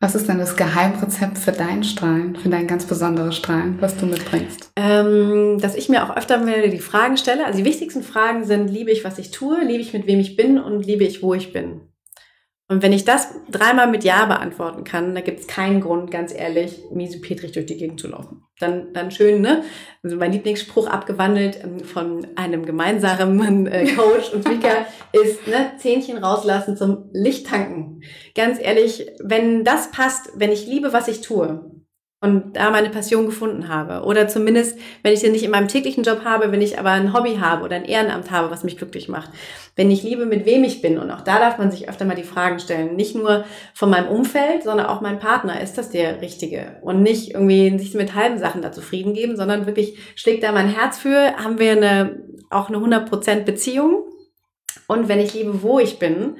Was 0.00 0.14
ist 0.14 0.28
denn 0.28 0.38
das 0.38 0.54
Geheimrezept 0.54 1.38
für 1.38 1.50
dein 1.50 1.82
Strahlen, 1.82 2.36
für 2.36 2.48
dein 2.48 2.68
ganz 2.68 2.86
besonderes 2.86 3.34
Strahlen, 3.34 3.78
was 3.80 3.96
du 3.96 4.06
mitbringst? 4.06 4.70
Ähm, 4.76 5.58
dass 5.60 5.74
ich 5.74 5.88
mir 5.88 6.04
auch 6.04 6.16
öfter 6.16 6.38
mal 6.38 6.70
die 6.70 6.78
Fragen 6.78 7.16
stelle. 7.16 7.44
Also 7.44 7.58
die 7.58 7.64
wichtigsten 7.64 8.04
Fragen 8.04 8.44
sind, 8.44 8.68
liebe 8.68 8.92
ich, 8.92 9.02
was 9.02 9.18
ich 9.18 9.32
tue, 9.32 9.60
liebe 9.64 9.80
ich, 9.82 9.92
mit 9.92 10.06
wem 10.06 10.20
ich 10.20 10.36
bin 10.36 10.60
und 10.60 10.86
liebe 10.86 11.02
ich, 11.02 11.20
wo 11.20 11.34
ich 11.34 11.52
bin. 11.52 11.80
Und 12.70 12.82
wenn 12.82 12.92
ich 12.92 13.06
das 13.06 13.28
dreimal 13.50 13.90
mit 13.90 14.04
Ja 14.04 14.26
beantworten 14.26 14.84
kann, 14.84 15.14
da 15.14 15.22
gibt 15.22 15.40
es 15.40 15.46
keinen 15.46 15.80
Grund, 15.80 16.10
ganz 16.10 16.34
ehrlich, 16.34 16.82
miesepetrig 16.92 17.52
durch 17.52 17.64
die 17.64 17.78
Gegend 17.78 17.98
zu 17.98 18.08
laufen. 18.08 18.42
Dann, 18.60 18.92
dann 18.92 19.10
schön, 19.10 19.40
ne? 19.40 19.62
Also 20.02 20.16
mein 20.16 20.32
Lieblingsspruch 20.32 20.86
abgewandelt 20.86 21.64
ähm, 21.64 21.80
von 21.80 22.26
einem 22.36 22.66
gemeinsamen 22.66 23.66
äh, 23.66 23.86
Coach 23.94 24.34
und 24.34 24.44
Speaker 24.44 24.84
ist, 25.12 25.46
ne, 25.46 25.72
Zähnchen 25.78 26.18
rauslassen 26.18 26.76
zum 26.76 27.08
Licht 27.12 27.46
tanken. 27.46 28.02
Ganz 28.34 28.58
ehrlich, 28.60 29.06
wenn 29.24 29.64
das 29.64 29.90
passt, 29.90 30.32
wenn 30.34 30.52
ich 30.52 30.66
liebe, 30.66 30.92
was 30.92 31.08
ich 31.08 31.22
tue, 31.22 31.70
und 32.20 32.56
da 32.56 32.70
meine 32.70 32.90
Passion 32.90 33.26
gefunden 33.26 33.68
habe. 33.68 34.04
Oder 34.04 34.26
zumindest, 34.26 34.76
wenn 35.04 35.12
ich 35.12 35.20
sie 35.20 35.30
nicht 35.30 35.44
in 35.44 35.52
meinem 35.52 35.68
täglichen 35.68 36.02
Job 36.02 36.24
habe, 36.24 36.50
wenn 36.50 36.60
ich 36.60 36.76
aber 36.76 36.90
ein 36.90 37.12
Hobby 37.12 37.36
habe 37.36 37.64
oder 37.64 37.76
ein 37.76 37.84
Ehrenamt 37.84 38.32
habe, 38.32 38.50
was 38.50 38.64
mich 38.64 38.76
glücklich 38.76 39.08
macht. 39.08 39.30
Wenn 39.76 39.88
ich 39.88 40.02
liebe, 40.02 40.26
mit 40.26 40.44
wem 40.44 40.64
ich 40.64 40.82
bin. 40.82 40.98
Und 40.98 41.12
auch 41.12 41.20
da 41.20 41.38
darf 41.38 41.58
man 41.58 41.70
sich 41.70 41.88
öfter 41.88 42.04
mal 42.04 42.16
die 42.16 42.24
Fragen 42.24 42.58
stellen. 42.58 42.96
Nicht 42.96 43.14
nur 43.14 43.44
von 43.72 43.88
meinem 43.88 44.08
Umfeld, 44.08 44.64
sondern 44.64 44.86
auch 44.86 45.00
mein 45.00 45.20
Partner. 45.20 45.60
Ist 45.60 45.78
das 45.78 45.90
der 45.90 46.20
Richtige? 46.20 46.78
Und 46.82 47.02
nicht 47.02 47.34
irgendwie 47.34 47.78
sich 47.78 47.94
mit 47.94 48.16
halben 48.16 48.38
Sachen 48.38 48.62
da 48.62 48.72
zufrieden 48.72 49.14
geben, 49.14 49.36
sondern 49.36 49.66
wirklich 49.66 49.96
schlägt 50.16 50.42
da 50.42 50.50
mein 50.50 50.68
Herz 50.68 50.98
für. 50.98 51.36
Haben 51.36 51.60
wir 51.60 51.72
eine, 51.72 52.20
auch 52.50 52.68
eine 52.68 52.78
100% 52.78 53.44
Beziehung? 53.44 54.07
Und 54.88 55.06
wenn 55.08 55.20
ich 55.20 55.34
liebe, 55.34 55.62
wo 55.62 55.78
ich 55.78 55.98
bin 55.98 56.36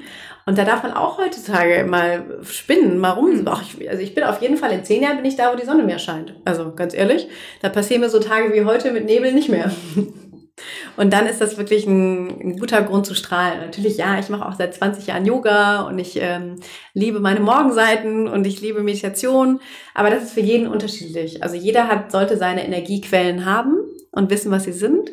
und 0.46 0.56
da 0.56 0.64
darf 0.64 0.82
man 0.82 0.94
auch 0.94 1.18
heutzutage 1.18 1.84
mal 1.84 2.38
spinnen. 2.42 3.02
Warum? 3.02 3.46
Ach, 3.46 3.62
ich, 3.62 3.90
also 3.90 4.02
ich 4.02 4.14
bin 4.14 4.24
auf 4.24 4.40
jeden 4.40 4.56
Fall 4.56 4.72
in 4.72 4.82
zehn 4.82 5.02
Jahren 5.02 5.18
bin 5.18 5.26
ich 5.26 5.36
da, 5.36 5.52
wo 5.52 5.56
die 5.56 5.66
Sonne 5.66 5.82
mehr 5.82 5.98
scheint. 5.98 6.34
Also 6.46 6.72
ganz 6.74 6.94
ehrlich, 6.94 7.28
da 7.60 7.68
passieren 7.68 8.00
mir 8.00 8.08
so 8.08 8.18
Tage 8.18 8.54
wie 8.54 8.64
heute 8.64 8.90
mit 8.90 9.04
Nebel 9.04 9.34
nicht 9.34 9.50
mehr. 9.50 9.70
Und 10.96 11.12
dann 11.12 11.26
ist 11.26 11.42
das 11.42 11.58
wirklich 11.58 11.86
ein, 11.86 12.28
ein 12.28 12.58
guter 12.58 12.80
Grund 12.80 13.04
zu 13.04 13.14
strahlen. 13.14 13.60
Natürlich, 13.60 13.98
ja, 13.98 14.18
ich 14.18 14.30
mache 14.30 14.48
auch 14.48 14.54
seit 14.54 14.74
20 14.74 15.06
Jahren 15.06 15.26
Yoga 15.26 15.82
und 15.82 16.00
ich 16.00 16.18
ähm, 16.20 16.56
liebe 16.94 17.20
meine 17.20 17.38
Morgenseiten 17.38 18.26
und 18.26 18.44
ich 18.44 18.60
liebe 18.60 18.82
Meditation. 18.82 19.60
Aber 19.94 20.10
das 20.10 20.24
ist 20.24 20.32
für 20.32 20.40
jeden 20.40 20.66
unterschiedlich. 20.66 21.44
Also 21.44 21.54
jeder 21.54 21.86
hat, 21.86 22.10
sollte 22.10 22.36
seine 22.36 22.64
Energiequellen 22.64 23.44
haben 23.44 23.76
und 24.10 24.30
wissen, 24.30 24.50
was 24.50 24.64
sie 24.64 24.72
sind 24.72 25.10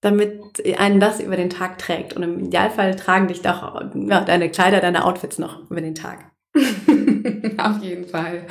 damit 0.00 0.62
einen 0.78 1.00
das 1.00 1.20
über 1.20 1.36
den 1.36 1.50
Tag 1.50 1.78
trägt. 1.78 2.14
Und 2.14 2.22
im 2.22 2.38
Idealfall 2.38 2.96
tragen 2.96 3.28
dich 3.28 3.42
doch 3.42 3.82
ja, 3.94 4.20
deine 4.20 4.50
Kleider, 4.50 4.80
deine 4.80 5.04
Outfits 5.04 5.38
noch 5.38 5.70
über 5.70 5.80
den 5.80 5.94
Tag. 5.94 6.30
Auf 7.58 7.82
jeden 7.82 8.06
Fall. 8.06 8.46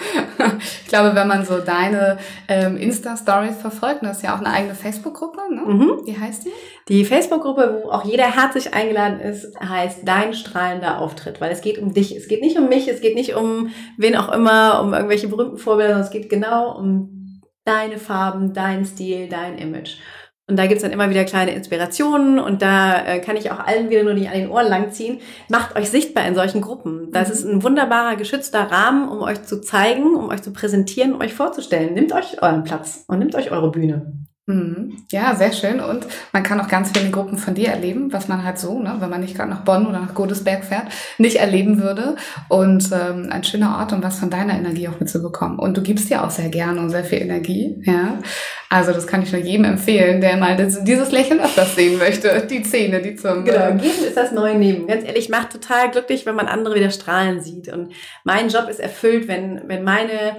Ich 0.84 0.88
glaube, 0.88 1.16
wenn 1.16 1.28
man 1.28 1.46
so 1.46 1.60
deine 1.60 2.18
ähm, 2.48 2.78
Insta-Stories 2.78 3.58
verfolgt, 3.58 4.04
das 4.04 4.18
ist 4.18 4.24
ja 4.24 4.36
auch 4.36 4.40
eine 4.40 4.52
eigene 4.52 4.76
Facebook-Gruppe, 4.76 5.42
ne? 5.54 5.62
Mhm. 5.62 6.02
Wie 6.06 6.18
heißt 6.18 6.46
die? 6.46 6.52
Die 6.88 7.06
Facebook-Gruppe, 7.06 7.82
wo 7.84 7.90
auch 7.90 8.06
jeder 8.06 8.26
herzlich 8.26 8.74
eingeladen 8.74 9.20
ist, 9.20 9.60
heißt 9.60 10.02
Dein 10.06 10.34
strahlender 10.34 11.00
Auftritt, 11.00 11.42
weil 11.42 11.52
es 11.52 11.62
geht 11.62 11.80
um 11.80 11.94
dich. 11.94 12.16
Es 12.16 12.28
geht 12.28 12.42
nicht 12.42 12.58
um 12.58 12.70
mich, 12.70 12.88
es 12.88 13.02
geht 13.02 13.16
nicht 13.16 13.36
um 13.36 13.70
wen 13.98 14.16
auch 14.16 14.32
immer, 14.32 14.82
um 14.82 14.94
irgendwelche 14.94 15.28
berühmten 15.28 15.58
Vorbilder, 15.58 15.94
sondern 15.94 16.06
es 16.06 16.12
geht 16.12 16.30
genau 16.30 16.78
um 16.78 17.42
deine 17.64 17.98
Farben, 17.98 18.54
dein 18.54 18.86
Stil, 18.86 19.28
dein 19.28 19.58
Image. 19.58 19.98
Und 20.48 20.58
da 20.58 20.68
gibt's 20.68 20.84
dann 20.84 20.92
immer 20.92 21.10
wieder 21.10 21.26
kleine 21.26 21.56
Inspirationen 21.56 22.38
und 22.38 22.62
da 22.62 23.04
äh, 23.04 23.20
kann 23.20 23.36
ich 23.36 23.50
auch 23.52 23.60
allen 23.60 23.90
wieder 23.90 24.04
nur 24.04 24.14
nicht 24.14 24.30
an 24.30 24.36
den 24.36 24.50
Ohren 24.50 24.68
langziehen. 24.68 25.20
Macht 25.50 25.76
euch 25.76 25.90
sichtbar 25.90 26.28
in 26.28 26.36
solchen 26.36 26.62
Gruppen. 26.62 27.12
Das 27.12 27.30
mhm. 27.30 27.34
ist 27.34 27.46
ein 27.46 27.64
wunderbarer, 27.64 28.16
geschützter 28.16 28.60
Rahmen, 28.60 29.10
um 29.10 29.22
euch 29.22 29.42
zu 29.44 29.60
zeigen, 29.60 30.16
um 30.16 30.30
euch 30.30 30.44
zu 30.44 30.54
präsentieren, 30.54 31.14
um 31.14 31.22
euch 31.22 31.34
vorzustellen. 31.34 31.96
Nehmt 31.96 32.14
euch 32.14 32.44
euren 32.44 32.64
Platz 32.64 33.06
und 33.08 33.20
nehmt 33.20 33.34
euch 33.34 33.52
eure 33.52 33.72
Bühne. 33.72 34.14
Mhm. 34.48 34.98
Ja, 35.12 35.34
sehr 35.34 35.52
schön. 35.54 35.80
Und 35.80 36.06
man 36.32 36.44
kann 36.44 36.62
auch 36.62 36.68
ganz 36.68 36.92
viele 36.96 37.10
Gruppen 37.10 37.40
von 37.40 37.56
dir 37.56 37.70
erleben, 37.70 38.14
was 38.14 38.28
man 38.28 38.44
halt 38.44 38.60
so, 38.60 38.80
ne, 38.80 38.96
wenn 39.00 39.10
man 39.10 39.22
nicht 39.22 39.36
gerade 39.36 39.50
nach 39.50 39.64
Bonn 39.64 39.88
oder 39.88 40.00
nach 40.00 40.14
Godesberg 40.14 40.64
fährt, 40.64 40.86
nicht 41.18 41.38
erleben 41.38 41.82
würde. 41.82 42.16
Und 42.48 42.92
ähm, 42.92 43.30
ein 43.32 43.44
schöner 43.44 43.80
Ort, 43.80 43.92
um 43.92 44.04
was 44.04 44.20
von 44.20 44.30
deiner 44.30 44.54
Energie 44.54 44.88
auch 44.88 45.00
mitzubekommen. 45.00 45.58
Und 45.58 45.78
du 45.78 45.82
gibst 45.82 46.12
dir 46.12 46.24
auch 46.24 46.30
sehr 46.30 46.50
gerne 46.50 46.80
und 46.80 46.92
sehr 46.92 47.04
viel 47.04 47.24
Energie. 47.24 47.82
Ja, 47.86 48.20
also 48.70 48.92
das 48.92 49.08
kann 49.08 49.24
ich 49.24 49.32
nur 49.32 49.42
jedem 49.42 49.66
empfehlen, 49.66 50.22
der 50.22 50.38
mal 50.38 50.56
dieses 50.56 51.12
Lächeln 51.12 51.40
öfters 51.40 51.74
sehen 51.74 51.98
möchte. 51.98 52.46
Die 52.48 52.62
Zähne, 52.62 53.02
die 53.02 53.16
zum 53.16 53.46
genau. 53.46 53.72
Geben 53.72 54.06
ist 54.08 54.16
das 54.16 54.32
neue 54.32 54.60
Nehmen. 54.60 54.86
Ganz 54.86 55.04
ehrlich, 55.06 55.30
macht 55.30 55.54
total 55.54 55.90
glücklich, 55.90 56.28
wenn 56.28 56.36
man 56.36 56.48
andere 56.48 56.76
wieder 56.76 56.92
strahlen 56.92 57.42
sieht. 57.42 57.74
Und 57.74 57.94
mein 58.24 58.50
Job 58.50 58.70
ist 58.70 58.80
erfüllt, 58.80 59.28
wenn 59.28 59.64
wenn 59.66 59.84
meine 59.84 60.36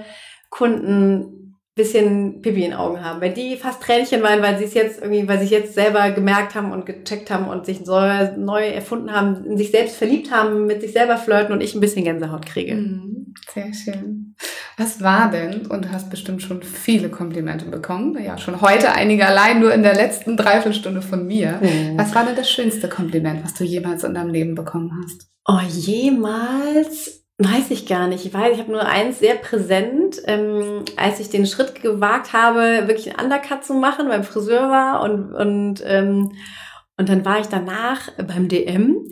Kunden 0.49 1.56
bisschen 1.77 2.41
Pipi 2.41 2.65
in 2.65 2.71
den 2.71 2.79
Augen 2.79 3.01
haben, 3.03 3.21
weil 3.21 3.33
die 3.33 3.55
fast 3.55 3.81
Tränchen 3.81 4.21
weinen, 4.23 4.41
weil 4.41 4.57
sie 4.57 4.65
es 4.65 4.73
jetzt 4.73 5.01
irgendwie, 5.01 5.27
weil 5.27 5.37
sie 5.37 5.45
es 5.45 5.51
jetzt 5.51 5.73
selber 5.75 6.11
gemerkt 6.11 6.55
haben 6.55 6.73
und 6.73 6.85
gecheckt 6.85 7.31
haben 7.31 7.47
und 7.47 7.65
sich 7.65 7.85
neu, 7.85 8.31
neu 8.35 8.67
erfunden 8.67 9.13
haben, 9.13 9.45
in 9.45 9.57
sich 9.57 9.71
selbst 9.71 9.95
verliebt 9.95 10.31
haben, 10.31 10.65
mit 10.65 10.81
sich 10.81 10.91
selber 10.91 11.17
flirten 11.17 11.53
und 11.53 11.61
ich 11.61 11.73
ein 11.73 11.79
bisschen 11.79 12.03
Gänsehaut 12.03 12.45
kriege. 12.45 12.75
Mhm, 12.75 13.33
sehr 13.53 13.73
schön. 13.73 14.35
Was 14.75 15.01
war 15.01 15.31
denn, 15.31 15.67
und 15.67 15.85
du 15.85 15.91
hast 15.91 16.09
bestimmt 16.09 16.41
schon 16.41 16.61
viele 16.61 17.09
Komplimente 17.09 17.65
bekommen, 17.65 18.17
ja, 18.23 18.37
schon 18.37 18.61
heute 18.61 18.91
einige 18.91 19.25
allein 19.25 19.59
nur 19.59 19.73
in 19.73 19.81
der 19.81 19.95
letzten 19.95 20.37
Dreiviertelstunde 20.37 21.01
von 21.01 21.25
mir. 21.25 21.59
Mhm. 21.61 21.97
Was 21.97 22.13
war 22.13 22.25
denn 22.25 22.35
das 22.35 22.49
schönste 22.51 22.89
Kompliment, 22.89 23.43
was 23.43 23.53
du 23.53 23.63
jemals 23.63 24.03
in 24.03 24.13
deinem 24.13 24.29
Leben 24.29 24.55
bekommen 24.55 24.91
hast? 25.01 25.29
Oh, 25.47 25.61
jemals? 25.67 27.26
Weiß 27.39 27.69
ich 27.69 27.85
gar 27.85 28.07
nicht. 28.07 28.25
Ich 28.25 28.33
weiß, 28.33 28.53
ich 28.53 28.59
habe 28.59 28.71
nur 28.71 28.83
eins 28.83 29.19
sehr 29.19 29.35
präsent, 29.35 30.19
ähm, 30.25 30.83
als 30.95 31.19
ich 31.19 31.29
den 31.29 31.45
Schritt 31.45 31.83
gewagt 31.83 32.33
habe, 32.33 32.87
wirklich 32.87 33.15
einen 33.15 33.31
Undercut 33.31 33.63
zu 33.63 33.75
machen, 33.75 34.07
beim 34.07 34.23
Friseur 34.23 34.71
war 34.71 35.03
und 35.03 35.33
und 35.33 35.83
ähm, 35.85 36.31
und 36.97 37.09
dann 37.09 37.23
war 37.25 37.39
ich 37.39 37.45
danach 37.45 38.11
beim 38.17 38.47
DM 38.47 39.07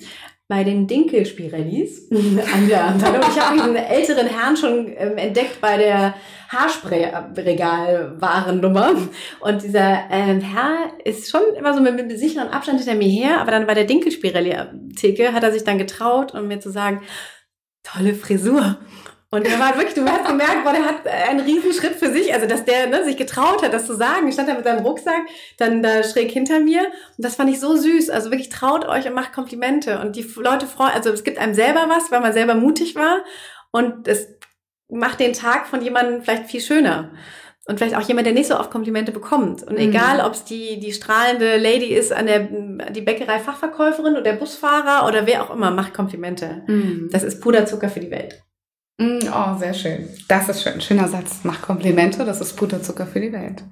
bei 0.47 0.63
den 0.63 0.87
Dinkelspirellis 0.87 2.11
an 2.11 2.67
der 2.67 2.85
Anteilung. 2.85 3.21
Ich 3.29 3.39
habe 3.39 3.61
einen 3.61 3.75
älteren 3.75 4.25
Herrn 4.27 4.57
schon 4.57 4.91
ähm, 4.95 5.17
entdeckt 5.17 5.61
bei 5.61 5.77
der 5.77 6.15
Haarspray-Regal-Warennummer. 6.49 8.95
Und 9.39 9.63
dieser 9.63 10.03
ähm, 10.11 10.41
Herr 10.41 10.89
ist 11.03 11.29
schon 11.29 11.41
immer 11.57 11.73
so 11.73 11.81
mit, 11.81 11.95
mit 11.95 12.19
sicheren 12.19 12.49
Abstand 12.49 12.79
hinter 12.79 12.95
mir 12.95 13.09
her, 13.09 13.39
aber 13.41 13.51
dann 13.51 13.67
bei 13.67 13.75
der 13.75 13.85
Dinkelspirelli-Theke 13.85 15.33
hat 15.33 15.43
er 15.43 15.51
sich 15.51 15.63
dann 15.63 15.79
getraut, 15.79 16.33
um 16.33 16.47
mir 16.47 16.59
zu 16.59 16.71
sagen, 16.71 17.01
tolle 17.85 18.13
Frisur. 18.13 18.77
Und 19.31 19.45
er 19.45 19.59
war 19.59 19.75
wirklich, 19.75 19.95
du 19.95 20.05
hast 20.05 20.25
gemerkt, 20.25 20.63
boah, 20.63 20.71
der 20.71 20.85
hat 20.85 21.05
einen 21.07 21.41
riesen 21.41 21.73
Schritt 21.73 21.95
für 21.95 22.11
sich, 22.11 22.33
also 22.33 22.47
dass 22.47 22.63
der 22.63 22.87
ne, 22.87 23.03
sich 23.03 23.17
getraut 23.17 23.63
hat, 23.63 23.73
das 23.73 23.85
zu 23.85 23.95
sagen. 23.95 24.27
Ich 24.27 24.35
stand 24.35 24.47
da 24.47 24.53
mit 24.53 24.63
seinem 24.63 24.85
Rucksack, 24.85 25.23
dann 25.57 25.83
da 25.83 26.03
schräg 26.03 26.31
hinter 26.31 26.59
mir. 26.61 26.83
Und 26.83 27.25
das 27.25 27.35
fand 27.35 27.49
ich 27.49 27.59
so 27.59 27.75
süß. 27.75 28.09
Also 28.11 28.31
wirklich 28.31 28.49
traut 28.49 28.85
euch 28.85 29.07
und 29.07 29.13
macht 29.13 29.33
Komplimente. 29.33 29.99
Und 29.99 30.15
die 30.15 30.25
Leute 30.37 30.67
freuen, 30.67 30.91
also 30.93 31.09
es 31.09 31.23
gibt 31.23 31.37
einem 31.37 31.53
selber 31.53 31.85
was, 31.89 32.11
weil 32.11 32.21
man 32.21 32.33
selber 32.33 32.55
mutig 32.55 32.95
war. 32.95 33.25
Und 33.71 34.07
es 34.07 34.27
macht 34.87 35.19
den 35.19 35.33
Tag 35.33 35.67
von 35.67 35.81
jemandem 35.81 36.21
vielleicht 36.21 36.45
viel 36.45 36.61
schöner 36.61 37.11
und 37.67 37.79
vielleicht 37.79 37.95
auch 37.95 38.07
jemand, 38.07 38.27
der 38.27 38.33
nicht 38.33 38.47
so 38.47 38.59
oft 38.59 38.69
Komplimente 38.69 39.11
bekommt. 39.11 39.63
Und 39.63 39.73
mhm. 39.73 39.89
egal, 39.89 40.21
ob 40.21 40.33
es 40.33 40.43
die, 40.43 40.79
die 40.79 40.93
strahlende 40.93 41.57
Lady 41.57 41.87
ist 41.87 42.13
an 42.13 42.27
der 42.27 42.47
die 42.91 43.01
Bäckerei-Fachverkäuferin 43.01 44.13
oder 44.13 44.21
der 44.21 44.33
Busfahrer 44.33 45.07
oder 45.07 45.25
wer 45.25 45.43
auch 45.43 45.53
immer, 45.53 45.71
macht 45.71 45.93
Komplimente. 45.93 46.63
Mhm. 46.67 47.09
Das 47.11 47.23
ist 47.23 47.41
Puderzucker 47.41 47.89
für 47.89 47.99
die 47.99 48.11
Welt. 48.11 48.43
Mhm, 48.97 49.29
oh, 49.33 49.57
sehr 49.57 49.73
schön. 49.73 50.07
Das 50.29 50.47
ist 50.47 50.63
schön. 50.63 50.79
Schöner 50.79 51.07
Satz. 51.07 51.39
Mach 51.43 51.61
Komplimente, 51.61 52.23
das 52.23 52.39
ist 52.39 52.53
Puderzucker 52.53 53.05
für 53.05 53.19
die 53.19 53.33
Welt. 53.33 53.63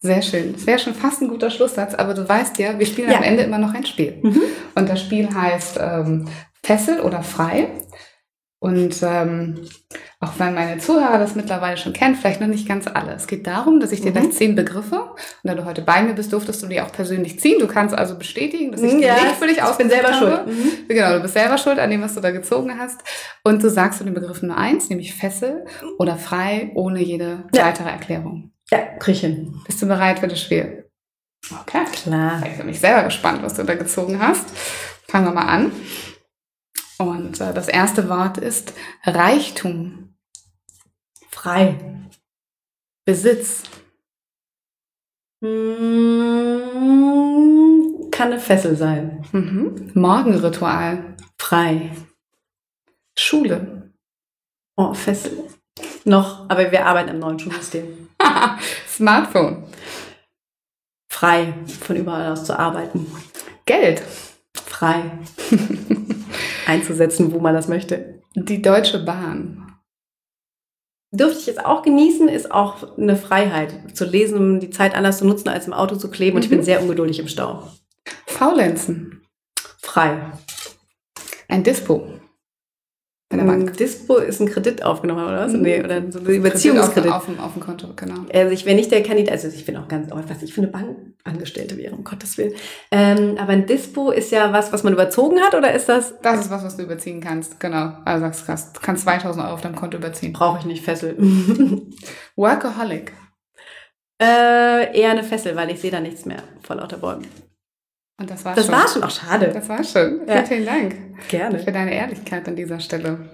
Sehr 0.00 0.22
schön. 0.22 0.52
Das 0.52 0.66
wäre 0.66 0.78
schon 0.78 0.94
fast 0.94 1.20
ein 1.20 1.28
guter 1.28 1.50
Schlusssatz, 1.50 1.94
aber 1.94 2.14
du 2.14 2.28
weißt 2.28 2.58
ja, 2.58 2.78
wir 2.78 2.86
spielen 2.86 3.10
ja. 3.10 3.16
am 3.16 3.24
Ende 3.24 3.42
immer 3.42 3.58
noch 3.58 3.74
ein 3.74 3.86
Spiel. 3.86 4.20
Mhm. 4.22 4.42
Und 4.76 4.88
das 4.88 5.00
Spiel 5.00 5.28
heißt 5.34 5.78
ähm, 5.80 6.28
Fessel 6.62 7.00
oder 7.00 7.22
Frei. 7.22 7.70
Und 8.60 9.02
ähm, 9.02 9.66
auch 10.20 10.32
wenn 10.38 10.52
meine 10.52 10.78
Zuhörer 10.78 11.18
das 11.18 11.36
mittlerweile 11.36 11.76
schon 11.76 11.92
kennen, 11.92 12.16
vielleicht 12.16 12.40
noch 12.40 12.48
nicht 12.48 12.66
ganz 12.66 12.88
alle. 12.88 13.12
Es 13.12 13.28
geht 13.28 13.46
darum, 13.46 13.78
dass 13.78 13.92
ich 13.92 14.00
dir 14.00 14.10
mhm. 14.10 14.14
gleich 14.14 14.30
zehn 14.32 14.56
Begriffe, 14.56 15.02
und 15.02 15.16
da 15.44 15.54
du 15.54 15.64
heute 15.64 15.82
bei 15.82 16.02
mir 16.02 16.14
bist, 16.14 16.32
durftest 16.32 16.60
du 16.60 16.66
die 16.66 16.80
auch 16.80 16.90
persönlich 16.90 17.38
ziehen. 17.38 17.60
Du 17.60 17.68
kannst 17.68 17.94
also 17.94 18.18
bestätigen, 18.18 18.72
dass 18.72 18.82
ich 18.82 18.94
mhm, 18.94 19.00
ja, 19.00 19.14
die 19.14 19.26
nicht 19.26 19.36
für 19.36 19.46
dich 19.46 19.62
aus 19.62 19.78
bin 19.78 19.88
selber 19.88 20.10
habe. 20.10 20.18
schuld. 20.18 20.46
Mhm. 20.48 20.88
Genau, 20.88 21.12
du 21.14 21.20
bist 21.20 21.34
selber 21.34 21.56
schuld 21.56 21.78
an 21.78 21.90
dem, 21.90 22.02
was 22.02 22.14
du 22.14 22.20
da 22.20 22.32
gezogen 22.32 22.76
hast. 22.78 23.00
Und 23.44 23.62
du 23.62 23.70
sagst 23.70 23.98
zu 23.98 24.04
den 24.04 24.14
Begriffen 24.14 24.48
nur 24.48 24.58
eins, 24.58 24.88
nämlich 24.88 25.14
Fessel 25.14 25.64
oder 25.98 26.16
frei, 26.16 26.72
ohne 26.74 27.00
jede 27.00 27.44
ja. 27.54 27.66
weitere 27.66 27.88
Erklärung. 27.88 28.50
Ja, 28.72 28.80
Griechen. 28.98 29.62
Bist 29.66 29.80
du 29.80 29.86
bereit 29.86 30.18
für 30.18 30.28
das 30.28 30.40
Spiel? 30.40 30.90
Okay. 31.60 31.84
Klar. 31.92 32.42
Ich 32.44 32.56
bin 32.56 32.66
mich 32.66 32.80
selber 32.80 33.04
gespannt, 33.04 33.42
was 33.42 33.54
du 33.54 33.62
da 33.62 33.76
gezogen 33.76 34.18
hast. 34.20 34.46
Fangen 35.06 35.26
wir 35.26 35.32
mal 35.32 35.46
an. 35.46 35.72
Und 36.98 37.40
äh, 37.40 37.54
das 37.54 37.68
erste 37.68 38.08
Wort 38.08 38.38
ist 38.38 38.74
Reichtum. 39.04 40.07
Frei. 41.40 41.78
Besitz. 43.06 43.62
Hm, 45.40 45.52
kann 48.10 48.32
eine 48.32 48.40
Fessel 48.40 48.74
sein. 48.74 49.24
Mhm. 49.30 49.92
Morgenritual. 49.94 51.14
Frei. 51.38 51.92
Schule. 53.16 53.92
Oh, 54.76 54.92
Fessel. 54.94 55.44
Noch, 56.04 56.50
aber 56.50 56.72
wir 56.72 56.84
arbeiten 56.84 57.10
am 57.10 57.20
neuen 57.20 57.38
Schulsystem. 57.38 58.08
Smartphone. 58.88 59.62
Frei, 61.08 61.54
von 61.80 61.94
überall 61.94 62.32
aus 62.32 62.42
zu 62.42 62.58
arbeiten. 62.58 63.06
Geld. 63.64 64.02
Frei. 64.54 65.04
Einzusetzen, 66.66 67.30
wo 67.32 67.38
man 67.38 67.54
das 67.54 67.68
möchte. 67.68 68.24
Die 68.34 68.60
Deutsche 68.60 68.98
Bahn. 69.04 69.67
Dürfte 71.10 71.38
ich 71.40 71.46
jetzt 71.46 71.64
auch 71.64 71.82
genießen, 71.82 72.28
ist 72.28 72.50
auch 72.52 72.98
eine 72.98 73.16
Freiheit 73.16 73.96
zu 73.96 74.04
lesen, 74.04 74.36
um 74.36 74.60
die 74.60 74.70
Zeit 74.70 74.94
anders 74.94 75.18
zu 75.18 75.26
nutzen, 75.26 75.48
als 75.48 75.66
im 75.66 75.72
Auto 75.72 75.96
zu 75.96 76.10
kleben. 76.10 76.36
Und 76.36 76.44
ich 76.44 76.50
bin 76.50 76.58
Mhm. 76.58 76.64
sehr 76.64 76.82
ungeduldig 76.82 77.18
im 77.18 77.28
Stau. 77.28 77.68
Faulenzen. 78.26 79.22
Frei. 79.80 80.32
Ein 81.48 81.64
Dispo. 81.64 82.06
Bei 83.30 83.36
der 83.36 83.44
Bank. 83.44 83.68
Ein 83.68 83.76
Dispo 83.76 84.16
ist 84.16 84.40
ein 84.40 84.48
Kredit 84.48 84.82
aufgenommen, 84.82 85.22
oder 85.26 85.40
was? 85.40 85.52
Mhm. 85.52 85.60
Nee, 85.60 85.82
oder 85.84 86.00
so 86.10 86.18
ein 86.18 86.24
Überziehungskredit. 86.26 87.12
Auf, 87.12 87.26
dem- 87.26 87.38
auf 87.38 87.52
dem 87.52 87.60
Konto, 87.60 87.88
genau. 87.94 88.20
Also 88.32 88.52
ich 88.52 88.64
wäre 88.64 88.74
nicht 88.74 88.90
der 88.90 89.02
Kandidat, 89.02 89.32
also 89.34 89.48
ich 89.48 89.66
bin 89.66 89.76
auch 89.76 89.86
ganz, 89.86 90.10
oh, 90.10 90.18
was 90.26 90.42
ich 90.42 90.54
für 90.54 90.62
eine 90.62 90.70
Bankangestellte 90.70 91.76
wäre, 91.76 91.94
um 91.94 92.04
Gottes 92.04 92.38
Willen. 92.38 92.54
Ähm, 92.90 93.36
aber 93.38 93.52
ein 93.52 93.66
Dispo 93.66 94.10
ist 94.12 94.32
ja 94.32 94.50
was, 94.54 94.72
was 94.72 94.82
man 94.82 94.94
überzogen 94.94 95.40
hat, 95.40 95.54
oder 95.54 95.74
ist 95.74 95.90
das, 95.90 96.14
Das 96.22 96.40
ist 96.40 96.50
was, 96.50 96.64
was 96.64 96.78
du 96.78 96.84
überziehen 96.84 97.20
kannst, 97.20 97.60
genau. 97.60 97.92
Also 98.06 98.24
sagst 98.24 98.46
krass, 98.46 98.72
du 98.72 98.80
kannst 98.80 99.02
2000 99.04 99.44
Euro 99.44 99.52
auf 99.54 99.60
deinem 99.60 99.76
Konto 99.76 99.98
überziehen. 99.98 100.32
brauche 100.32 100.60
ich 100.60 100.64
nicht 100.64 100.82
Fessel. 100.82 101.14
Workaholic. 102.36 103.12
äh, 104.22 104.98
eher 104.98 105.10
eine 105.10 105.22
Fessel, 105.22 105.54
weil 105.54 105.70
ich 105.70 105.80
sehe 105.80 105.90
da 105.90 106.00
nichts 106.00 106.24
mehr 106.24 106.42
vor 106.62 106.76
lauter 106.76 106.96
Bäumen. 106.96 107.26
Und 108.20 108.28
das 108.30 108.44
war 108.44 108.54
Das 108.54 108.66
schon. 108.66 108.74
war 108.74 108.88
schon 108.88 109.02
auch 109.04 109.10
schade. 109.10 109.50
Das 109.54 109.68
war 109.68 109.84
schön. 109.84 110.20
Ja. 110.26 110.44
Vielen, 110.44 110.46
vielen 110.46 110.66
Dank 110.66 110.96
Gerne. 111.28 111.58
für 111.60 111.70
deine 111.70 111.94
Ehrlichkeit 111.94 112.48
an 112.48 112.56
dieser 112.56 112.80
Stelle. 112.80 113.30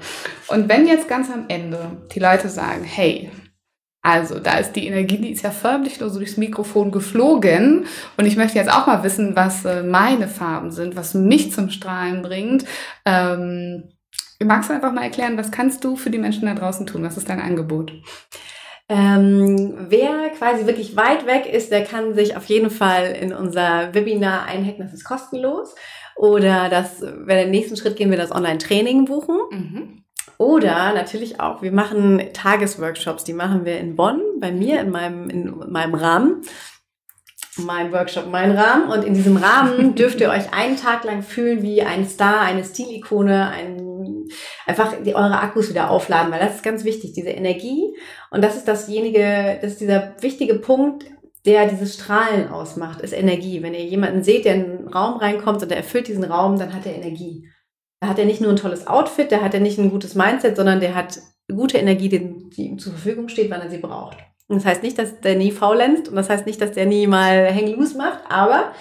Und 0.48 0.68
wenn 0.68 0.86
jetzt 0.86 1.08
ganz 1.08 1.30
am 1.30 1.46
Ende 1.48 2.02
die 2.14 2.20
Leute 2.20 2.48
sagen, 2.50 2.84
hey, 2.84 3.30
also 4.02 4.38
da 4.38 4.58
ist 4.58 4.72
die 4.72 4.86
Energie, 4.86 5.16
die 5.16 5.32
ist 5.32 5.42
ja 5.42 5.50
förmlich 5.50 5.98
nur 6.00 6.10
so 6.10 6.18
durchs 6.18 6.36
Mikrofon 6.36 6.90
geflogen 6.92 7.86
und 8.18 8.26
ich 8.26 8.36
möchte 8.36 8.58
jetzt 8.58 8.70
auch 8.70 8.86
mal 8.86 9.02
wissen, 9.02 9.34
was 9.34 9.64
äh, 9.64 9.82
meine 9.82 10.28
Farben 10.28 10.70
sind, 10.70 10.94
was 10.94 11.14
mich 11.14 11.52
zum 11.52 11.70
Strahlen 11.70 12.20
bringt. 12.20 12.66
Ähm, 13.06 13.84
magst 14.44 14.68
du 14.68 14.74
einfach 14.74 14.92
mal 14.92 15.04
erklären, 15.04 15.38
was 15.38 15.50
kannst 15.50 15.82
du 15.84 15.96
für 15.96 16.10
die 16.10 16.18
Menschen 16.18 16.44
da 16.44 16.54
draußen 16.54 16.84
tun? 16.84 17.02
Was 17.02 17.16
ist 17.16 17.30
dein 17.30 17.40
Angebot? 17.40 17.92
Ähm, 18.88 19.86
wer 19.88 20.28
quasi 20.36 20.66
wirklich 20.66 20.94
weit 20.96 21.26
weg 21.26 21.46
ist, 21.46 21.70
der 21.70 21.84
kann 21.84 22.14
sich 22.14 22.36
auf 22.36 22.44
jeden 22.46 22.70
Fall 22.70 23.12
in 23.12 23.32
unser 23.32 23.94
Webinar 23.94 24.44
einhacken, 24.44 24.84
das 24.84 24.92
ist 24.92 25.04
kostenlos. 25.04 25.74
Oder 26.16 26.68
das, 26.68 27.00
wenn 27.00 27.36
der 27.36 27.46
nächsten 27.46 27.76
Schritt 27.76 27.96
gehen 27.96 28.10
wir 28.10 28.18
das 28.18 28.30
Online-Training 28.30 29.06
buchen. 29.06 29.38
Mhm. 29.50 30.04
Oder 30.38 30.92
natürlich 30.92 31.40
auch, 31.40 31.62
wir 31.62 31.72
machen 31.72 32.22
Tagesworkshops, 32.32 33.24
die 33.24 33.32
machen 33.32 33.64
wir 33.64 33.78
in 33.78 33.96
Bonn, 33.96 34.20
bei 34.40 34.52
mir, 34.52 34.80
in 34.80 34.90
meinem, 34.90 35.30
in 35.30 35.54
meinem 35.70 35.94
Rahmen. 35.94 36.42
Mein 37.56 37.92
Workshop, 37.92 38.26
mein 38.30 38.50
Rahmen. 38.50 38.90
Und 38.90 39.04
in 39.04 39.14
diesem 39.14 39.36
Rahmen 39.36 39.94
dürft 39.96 40.20
ihr 40.20 40.30
euch 40.30 40.52
einen 40.52 40.76
Tag 40.76 41.04
lang 41.04 41.22
fühlen 41.22 41.62
wie 41.62 41.82
ein 41.82 42.06
Star, 42.06 42.40
eine 42.40 42.64
Stilikone, 42.64 43.48
ein, 43.48 43.93
einfach 44.66 44.94
die, 45.02 45.14
eure 45.14 45.40
Akkus 45.40 45.70
wieder 45.70 45.90
aufladen, 45.90 46.32
weil 46.32 46.40
das 46.40 46.56
ist 46.56 46.64
ganz 46.64 46.84
wichtig, 46.84 47.12
diese 47.12 47.30
Energie. 47.30 47.96
Und 48.30 48.42
das 48.42 48.56
ist 48.56 48.68
dasjenige, 48.68 49.58
das 49.60 49.72
ist 49.72 49.80
dieser 49.80 50.14
wichtige 50.20 50.56
Punkt, 50.56 51.04
der 51.46 51.68
dieses 51.68 51.94
Strahlen 51.94 52.48
ausmacht, 52.48 53.00
ist 53.00 53.12
Energie. 53.12 53.62
Wenn 53.62 53.74
ihr 53.74 53.84
jemanden 53.84 54.22
seht, 54.22 54.44
der 54.44 54.54
in 54.54 54.64
einen 54.64 54.88
Raum 54.88 55.18
reinkommt 55.18 55.62
und 55.62 55.70
der 55.70 55.78
erfüllt 55.78 56.08
diesen 56.08 56.24
Raum, 56.24 56.58
dann 56.58 56.74
hat 56.74 56.86
er 56.86 56.94
Energie. 56.94 57.48
Da 58.00 58.08
hat 58.08 58.18
er 58.18 58.24
nicht 58.24 58.40
nur 58.40 58.50
ein 58.50 58.56
tolles 58.56 58.86
Outfit, 58.86 59.30
da 59.30 59.40
hat 59.40 59.54
er 59.54 59.60
nicht 59.60 59.78
ein 59.78 59.90
gutes 59.90 60.14
Mindset, 60.14 60.56
sondern 60.56 60.80
der 60.80 60.94
hat 60.94 61.20
gute 61.52 61.78
Energie, 61.78 62.08
die, 62.08 62.48
die 62.50 62.66
ihm 62.66 62.78
zur 62.78 62.92
Verfügung 62.92 63.28
steht, 63.28 63.50
wann 63.50 63.60
er 63.60 63.70
sie 63.70 63.78
braucht. 63.78 64.16
Und 64.46 64.56
das 64.56 64.66
heißt 64.66 64.82
nicht, 64.82 64.98
dass 64.98 65.20
der 65.20 65.36
nie 65.36 65.50
faulenzt 65.50 66.08
und 66.08 66.16
das 66.16 66.28
heißt 66.28 66.46
nicht, 66.46 66.60
dass 66.60 66.72
der 66.72 66.86
nie 66.86 67.06
mal 67.06 67.54
hang 67.54 67.66
loose 67.68 67.96
macht, 67.96 68.20
aber 68.28 68.72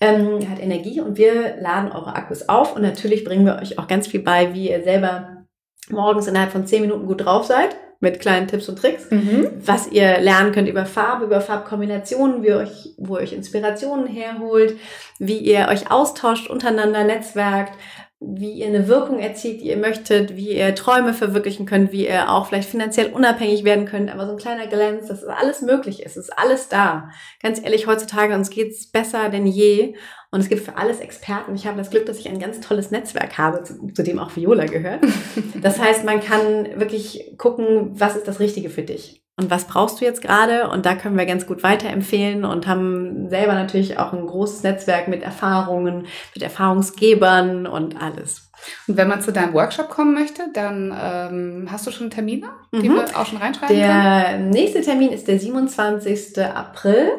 ähm, 0.00 0.48
hat 0.50 0.60
Energie 0.60 1.00
und 1.00 1.16
wir 1.18 1.56
laden 1.60 1.90
eure 1.92 2.14
Akkus 2.14 2.48
auf 2.48 2.76
und 2.76 2.82
natürlich 2.82 3.24
bringen 3.24 3.46
wir 3.46 3.58
euch 3.60 3.78
auch 3.78 3.86
ganz 3.88 4.06
viel 4.06 4.20
bei, 4.20 4.54
wie 4.54 4.70
ihr 4.70 4.82
selber 4.82 5.44
morgens 5.90 6.26
innerhalb 6.26 6.52
von 6.52 6.66
10 6.66 6.82
Minuten 6.82 7.06
gut 7.06 7.24
drauf 7.24 7.44
seid, 7.46 7.76
mit 8.00 8.20
kleinen 8.20 8.46
Tipps 8.46 8.68
und 8.68 8.78
Tricks 8.78 9.10
Mhm. 9.10 9.48
was 9.64 9.88
ihr 9.90 10.20
lernen 10.20 10.52
könnt 10.52 10.68
über 10.68 10.86
Farbe, 10.86 11.24
über 11.24 11.40
Farbkombinationen, 11.40 12.42
wie 12.44 12.52
euch, 12.52 12.94
wo 12.96 13.16
ihr 13.16 13.22
euch 13.22 13.32
Inspirationen 13.32 14.06
herholt, 14.06 14.76
wie 15.18 15.38
ihr 15.38 15.66
euch 15.68 15.90
austauscht, 15.90 16.48
untereinander 16.48 17.02
netzwerkt, 17.04 17.72
wie 18.20 18.52
ihr 18.52 18.66
eine 18.66 18.88
Wirkung 18.88 19.20
erzielt, 19.20 19.60
die 19.60 19.68
ihr 19.68 19.76
möchtet, 19.76 20.34
wie 20.34 20.56
ihr 20.56 20.74
Träume 20.74 21.14
verwirklichen 21.14 21.66
könnt, 21.66 21.92
wie 21.92 22.08
ihr 22.08 22.30
auch 22.30 22.46
vielleicht 22.46 22.68
finanziell 22.68 23.12
unabhängig 23.12 23.62
werden 23.62 23.86
könnt, 23.86 24.10
aber 24.10 24.26
so 24.26 24.32
ein 24.32 24.38
kleiner 24.38 24.66
Glanz, 24.66 25.06
dass 25.06 25.24
alles 25.24 25.62
möglich 25.62 26.02
ist, 26.02 26.16
ist 26.16 26.36
alles 26.36 26.68
da. 26.68 27.10
Ganz 27.40 27.62
ehrlich, 27.62 27.86
heutzutage 27.86 28.34
uns 28.34 28.50
geht's 28.50 28.90
besser 28.90 29.28
denn 29.28 29.46
je 29.46 29.94
und 30.30 30.40
es 30.40 30.48
gibt 30.48 30.62
für 30.64 30.76
alles 30.76 31.00
Experten. 31.00 31.54
Ich 31.54 31.66
habe 31.66 31.78
das 31.78 31.90
Glück, 31.90 32.06
dass 32.06 32.18
ich 32.18 32.28
ein 32.28 32.38
ganz 32.38 32.60
tolles 32.60 32.90
Netzwerk 32.90 33.38
habe, 33.38 33.62
zu, 33.62 33.86
zu 33.94 34.02
dem 34.02 34.18
auch 34.18 34.36
Viola 34.36 34.66
gehört. 34.66 35.00
Das 35.62 35.78
heißt, 35.80 36.04
man 36.04 36.20
kann 36.20 36.66
wirklich 36.78 37.34
gucken, 37.38 37.90
was 37.98 38.14
ist 38.16 38.28
das 38.28 38.38
Richtige 38.40 38.70
für 38.70 38.82
dich 38.82 39.22
und 39.36 39.50
was 39.50 39.64
brauchst 39.66 40.00
du 40.00 40.04
jetzt 40.04 40.20
gerade. 40.22 40.68
Und 40.70 40.84
da 40.86 40.94
können 40.94 41.16
wir 41.18 41.26
ganz 41.26 41.46
gut 41.46 41.62
weiterempfehlen 41.62 42.44
und 42.44 42.66
haben 42.66 43.28
selber 43.28 43.54
natürlich 43.54 43.98
auch 43.98 44.12
ein 44.12 44.26
großes 44.26 44.62
Netzwerk 44.62 45.08
mit 45.08 45.22
Erfahrungen, 45.22 46.06
mit 46.34 46.42
Erfahrungsgebern 46.42 47.66
und 47.66 48.00
alles. 48.00 48.50
Und 48.88 48.96
wenn 48.96 49.08
man 49.08 49.20
zu 49.22 49.32
deinem 49.32 49.54
Workshop 49.54 49.88
kommen 49.88 50.14
möchte, 50.14 50.42
dann 50.52 50.92
ähm, 51.00 51.68
hast 51.70 51.86
du 51.86 51.90
schon 51.92 52.10
Termine, 52.10 52.48
die 52.72 52.88
Mhm. 52.88 52.94
wir 52.96 53.04
auch 53.16 53.26
schon 53.26 53.38
reinschreiben 53.38 53.76
können? 53.76 53.80
Der 53.80 54.38
nächste 54.38 54.80
Termin 54.82 55.10
ist 55.12 55.28
der 55.28 55.38
27. 55.38 56.38
April. 56.42 57.10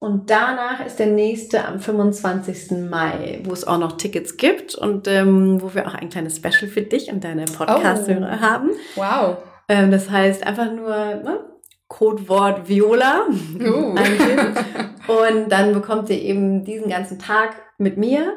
Und 0.00 0.30
danach 0.30 0.84
ist 0.84 0.98
der 0.98 1.06
nächste 1.08 1.64
am 1.64 1.78
25. 1.78 2.88
Mai, 2.90 3.40
wo 3.44 3.52
es 3.52 3.66
auch 3.66 3.78
noch 3.78 3.92
Tickets 3.98 4.36
gibt 4.38 4.74
und 4.74 5.06
ähm, 5.06 5.60
wo 5.62 5.74
wir 5.74 5.86
auch 5.86 5.94
ein 5.94 6.08
kleines 6.08 6.36
Special 6.36 6.68
für 6.70 6.80
dich 6.82 7.12
und 7.12 7.22
deine 7.22 7.44
Podcast-Hörer 7.44 8.38
Oh. 8.38 8.40
haben. 8.40 8.70
Wow. 8.96 9.36
Ähm, 9.68 9.90
das 9.90 10.10
heißt 10.10 10.44
einfach 10.46 10.72
nur 10.72 10.88
ne, 10.96 11.44
Codewort 11.88 12.66
Viola 12.68 13.26
Uh. 13.60 13.94
Und 15.06 15.48
dann 15.50 15.74
bekommt 15.74 16.08
ihr 16.08 16.20
eben 16.20 16.64
diesen 16.64 16.88
ganzen 16.88 17.18
Tag 17.18 17.56
mit 17.78 17.96
mir, 17.98 18.36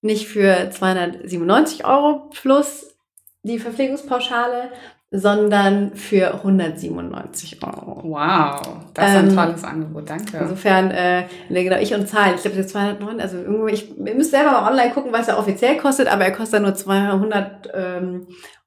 nicht 0.00 0.26
für 0.26 0.68
297 0.70 1.84
Euro 1.86 2.30
plus 2.32 2.96
die 3.42 3.58
Verpflegungspauschale, 3.58 4.70
sondern 5.16 5.94
für 5.94 6.34
197 6.34 7.62
Euro. 7.62 8.02
Wow, 8.02 8.60
das 8.94 9.10
ist 9.10 9.16
ein 9.16 9.28
Ähm, 9.28 9.36
tolles 9.36 9.62
Angebot, 9.62 10.10
danke. 10.10 10.38
Insofern, 10.38 10.90
äh, 10.90 11.26
ne, 11.48 11.62
genau, 11.62 11.78
ich 11.78 11.94
und 11.94 12.08
Zahlen. 12.08 12.34
Ich 12.34 12.42
glaube, 12.42 12.56
der 12.56 12.66
209, 12.66 13.20
also 13.20 13.36
irgendwo, 13.38 13.68
ich, 13.68 13.96
ihr 13.96 14.14
müsst 14.14 14.32
selber 14.32 14.50
mal 14.50 14.70
online 14.70 14.92
gucken, 14.92 15.12
was 15.12 15.28
er 15.28 15.38
offiziell 15.38 15.76
kostet, 15.76 16.08
aber 16.08 16.24
er 16.24 16.32
kostet 16.32 16.62
nur 16.62 16.74
200, 16.74 17.70
ähm, 17.74 18.26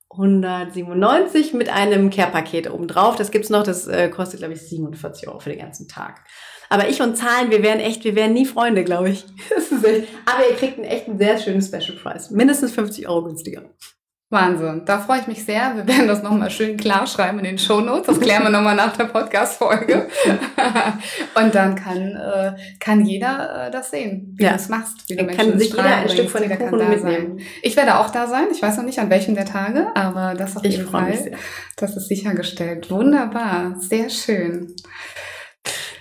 197 0.10 1.54
mit 1.54 1.70
einem 1.70 2.10
Care-Paket 2.10 2.72
obendrauf. 2.72 3.18
Das 3.18 3.30
gibt's 3.30 3.50
noch, 3.50 3.64
das 3.64 3.88
äh, 3.88 4.08
kostet, 4.08 4.40
glaube 4.40 4.54
ich, 4.54 4.62
47 4.62 5.28
Euro 5.28 5.40
für 5.40 5.50
den 5.50 5.60
ganzen 5.60 5.90
Tag. 5.90 6.24
Aber 6.70 6.88
ich 6.88 7.02
und 7.02 7.18
Zahlen, 7.18 7.52
wir 7.52 7.62
wären 7.62 7.80
echt, 7.80 8.04
wir 8.06 8.16
wären 8.16 8.34
nie 8.34 8.46
Freunde, 8.46 8.84
glaube 8.84 9.10
ich. 9.10 9.26
Aber 10.26 10.50
ihr 10.50 10.56
kriegt 10.56 10.78
einen 10.78 10.88
echt 10.88 11.08
einen 11.08 11.18
sehr 11.18 11.38
schönen 11.38 11.62
Special 11.62 11.98
Price. 12.02 12.32
Mindestens 12.32 12.72
50 12.72 13.08
Euro 13.08 13.26
günstiger. 13.26 13.64
Wahnsinn, 14.30 14.82
da 14.86 15.00
freue 15.00 15.22
ich 15.22 15.28
mich 15.28 15.46
sehr. 15.46 15.74
Wir 15.78 15.88
werden 15.88 16.06
das 16.08 16.22
nochmal 16.22 16.52
schön 16.52 16.76
klar 16.76 17.08
schreiben 17.08 17.40
in 17.40 17.46
den 17.46 17.58
Shownotes. 17.58 18.08
Das 18.08 18.20
klären 18.20 18.44
wir 18.44 18.50
nochmal 18.50 18.76
nach 18.76 18.96
der 18.98 19.06
Podcast-Folge. 19.06 20.10
Und 21.36 21.56
dann 21.56 21.76
kann, 21.76 21.98
äh, 22.18 22.52
kann 22.82 23.06
jeder 23.06 23.68
äh, 23.68 23.72
das 23.72 23.90
sehen, 23.92 24.34
wie 24.38 24.44
Ja. 24.44 24.50
du 24.50 24.56
es 24.58 24.68
machst, 24.68 25.10
wie 25.10 25.16
du 25.16 25.24
Menschen 25.24 25.52
kann 25.52 25.58
sich 25.60 25.70
jeder 25.70 25.84
ein 25.86 26.10
Stück 26.10 26.30
von 26.30 26.42
kann 26.42 26.58
Kuchen 26.58 26.90
mitnehmen. 26.90 27.38
Sein. 27.38 27.48
Ich 27.62 27.78
werde 27.78 27.98
auch 28.00 28.10
da 28.10 28.28
sein. 28.28 28.48
Ich 28.52 28.62
weiß 28.62 28.76
noch 28.76 28.84
nicht, 28.84 29.00
an 29.00 29.10
welchem 29.10 29.34
der 29.36 29.46
Tage, 29.46 29.88
aber 29.96 30.34
das 30.34 30.58
auf 30.58 30.64
Ich 30.66 30.72
jeden 30.74 30.84
mich 30.84 30.92
Fall. 30.92 31.32
Das 31.78 31.96
ist 31.96 32.10
sichergestellt. 32.10 32.92
Wunderbar, 32.92 33.76
sehr 33.80 34.10
schön. 34.10 34.76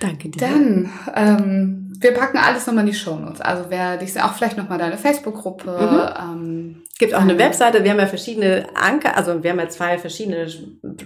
Danke 0.01 0.31
dir. 0.31 0.41
Dann, 0.41 0.93
ähm, 1.15 1.86
wir 2.01 2.13
packen 2.15 2.39
alles 2.39 2.67
nochmal 2.67 2.85
in 2.85 2.91
die 2.93 2.97
Shownotes. 2.97 3.41
Also 3.41 3.65
wer 3.69 3.97
dich 3.97 4.21
auch 4.21 4.33
vielleicht 4.35 4.57
nochmal 4.57 4.79
deine 4.79 4.97
Facebook-Gruppe. 4.99 6.15
Ähm, 6.19 6.83
gibt 6.99 7.15
auch 7.15 7.21
eine 7.21 7.33
Ähm, 7.35 7.39
Webseite, 7.39 7.85
wir 7.85 7.91
haben 7.91 7.99
ja 7.99 8.07
verschiedene 8.07 8.67
Anker, 8.75 9.17
also 9.17 9.43
wir 9.43 9.51
haben 9.51 9.59
ja 9.61 9.69
zwei 9.69 9.99
verschiedene 9.99 10.47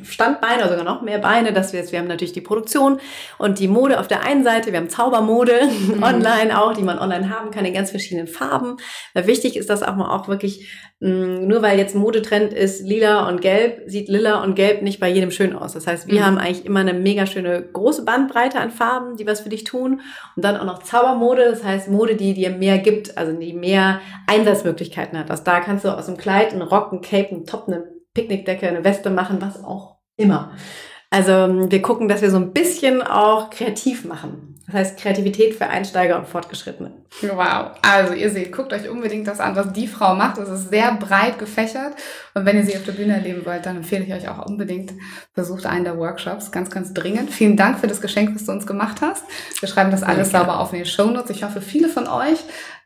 Standbeine, 0.04 0.62
oder 0.62 0.70
sogar 0.70 0.84
noch 0.84 1.02
mehr 1.02 1.18
Beine. 1.18 1.52
Das 1.52 1.72
wir, 1.72 1.90
wir 1.90 1.98
haben 1.98 2.06
natürlich 2.08 2.32
die 2.32 2.40
Produktion 2.40 3.00
und 3.38 3.58
die 3.58 3.68
Mode 3.68 3.98
auf 3.98 4.06
der 4.08 4.22
einen 4.24 4.44
Seite, 4.44 4.72
wir 4.72 4.78
haben 4.78 4.88
Zaubermode 4.88 5.60
online 6.02 6.60
auch, 6.60 6.74
die 6.74 6.82
man 6.82 6.98
online 6.98 7.28
haben 7.30 7.50
kann 7.50 7.64
in 7.64 7.74
ganz 7.74 7.90
verschiedenen 7.90 8.26
Farben. 8.28 8.76
Weil 9.14 9.26
wichtig 9.26 9.56
ist 9.56 9.68
das 9.70 9.82
auch 9.82 9.96
mal 9.96 10.14
auch 10.14 10.28
wirklich, 10.28 10.68
mh, 11.00 11.40
nur 11.46 11.62
weil 11.62 11.78
jetzt 11.78 11.94
Modetrend 11.94 12.52
ist, 12.52 12.82
lila 12.82 13.28
und 13.28 13.40
gelb, 13.40 13.82
sieht 13.86 14.08
lila 14.08 14.42
und 14.42 14.54
gelb 14.54 14.82
nicht 14.82 15.00
bei 15.00 15.08
jedem 15.08 15.30
schön 15.30 15.54
aus. 15.56 15.72
Das 15.72 15.86
heißt, 15.86 16.06
wir 16.08 16.20
Mhm. 16.20 16.24
haben 16.26 16.38
eigentlich 16.38 16.64
immer 16.66 16.80
eine 16.80 16.94
mega 16.94 17.26
schöne 17.26 17.62
große 17.62 18.04
Bandbreite 18.04 18.58
an 18.60 18.70
Farben, 18.70 19.16
die 19.16 19.26
was 19.26 19.40
für 19.40 19.48
dich 19.48 19.64
tun. 19.64 20.00
Und 20.36 20.44
dann 20.44 20.56
auch 20.56 20.64
noch 20.64 20.79
Zaubermode, 20.80 21.50
das 21.50 21.64
heißt 21.64 21.88
Mode, 21.88 22.16
die 22.16 22.34
dir 22.34 22.50
mehr 22.50 22.78
gibt, 22.78 23.16
also 23.16 23.32
die 23.32 23.52
mehr 23.52 24.00
Einsatzmöglichkeiten 24.26 25.18
hat. 25.18 25.30
Also 25.30 25.44
da 25.44 25.60
kannst 25.60 25.84
du 25.84 25.96
aus 25.96 26.08
einem 26.08 26.16
Kleid, 26.16 26.52
einen 26.52 26.62
Rock, 26.62 26.92
einen 26.92 27.02
Cape, 27.02 27.30
einen 27.30 27.46
Top, 27.46 27.68
eine 27.68 27.84
Picknickdecke, 28.14 28.68
eine 28.68 28.84
Weste 28.84 29.10
machen, 29.10 29.38
was 29.40 29.62
auch 29.62 29.96
immer. 30.16 30.52
Also 31.10 31.32
wir 31.32 31.82
gucken, 31.82 32.08
dass 32.08 32.22
wir 32.22 32.30
so 32.30 32.36
ein 32.36 32.52
bisschen 32.52 33.02
auch 33.02 33.50
kreativ 33.50 34.04
machen. 34.04 34.49
Das 34.70 34.80
heißt 34.80 34.98
Kreativität 35.00 35.54
für 35.54 35.66
Einsteiger 35.66 36.16
und 36.16 36.28
Fortgeschrittene. 36.28 36.92
Wow. 37.22 37.72
Also 37.82 38.14
ihr 38.14 38.30
seht, 38.30 38.52
guckt 38.52 38.72
euch 38.72 38.88
unbedingt 38.88 39.26
das 39.26 39.40
an, 39.40 39.56
was 39.56 39.72
die 39.72 39.88
Frau 39.88 40.14
macht. 40.14 40.38
Es 40.38 40.48
ist 40.48 40.70
sehr 40.70 40.92
breit 40.94 41.38
gefächert. 41.38 41.94
Und 42.34 42.44
wenn 42.44 42.56
ihr 42.56 42.64
sie 42.64 42.76
auf 42.76 42.84
der 42.84 42.92
Bühne 42.92 43.14
erleben 43.14 43.44
wollt, 43.44 43.66
dann 43.66 43.78
empfehle 43.78 44.04
ich 44.04 44.12
euch 44.12 44.28
auch 44.28 44.46
unbedingt, 44.46 44.92
besucht 45.34 45.66
einen 45.66 45.84
der 45.84 45.98
Workshops. 45.98 46.52
Ganz, 46.52 46.70
ganz 46.70 46.94
dringend. 46.94 47.30
Vielen 47.30 47.56
Dank 47.56 47.80
für 47.80 47.88
das 47.88 48.00
Geschenk, 48.00 48.34
was 48.34 48.44
du 48.44 48.52
uns 48.52 48.66
gemacht 48.66 49.00
hast. 49.00 49.24
Wir 49.58 49.68
schreiben 49.68 49.90
das 49.90 50.04
alles 50.04 50.30
Danke. 50.30 50.46
sauber 50.46 50.60
auf 50.60 50.72
in 50.72 50.80
den 50.80 50.86
Show 50.86 51.06
Notes. 51.06 51.30
Ich 51.30 51.42
hoffe, 51.42 51.60
viele 51.60 51.88
von 51.88 52.06
euch 52.06 52.38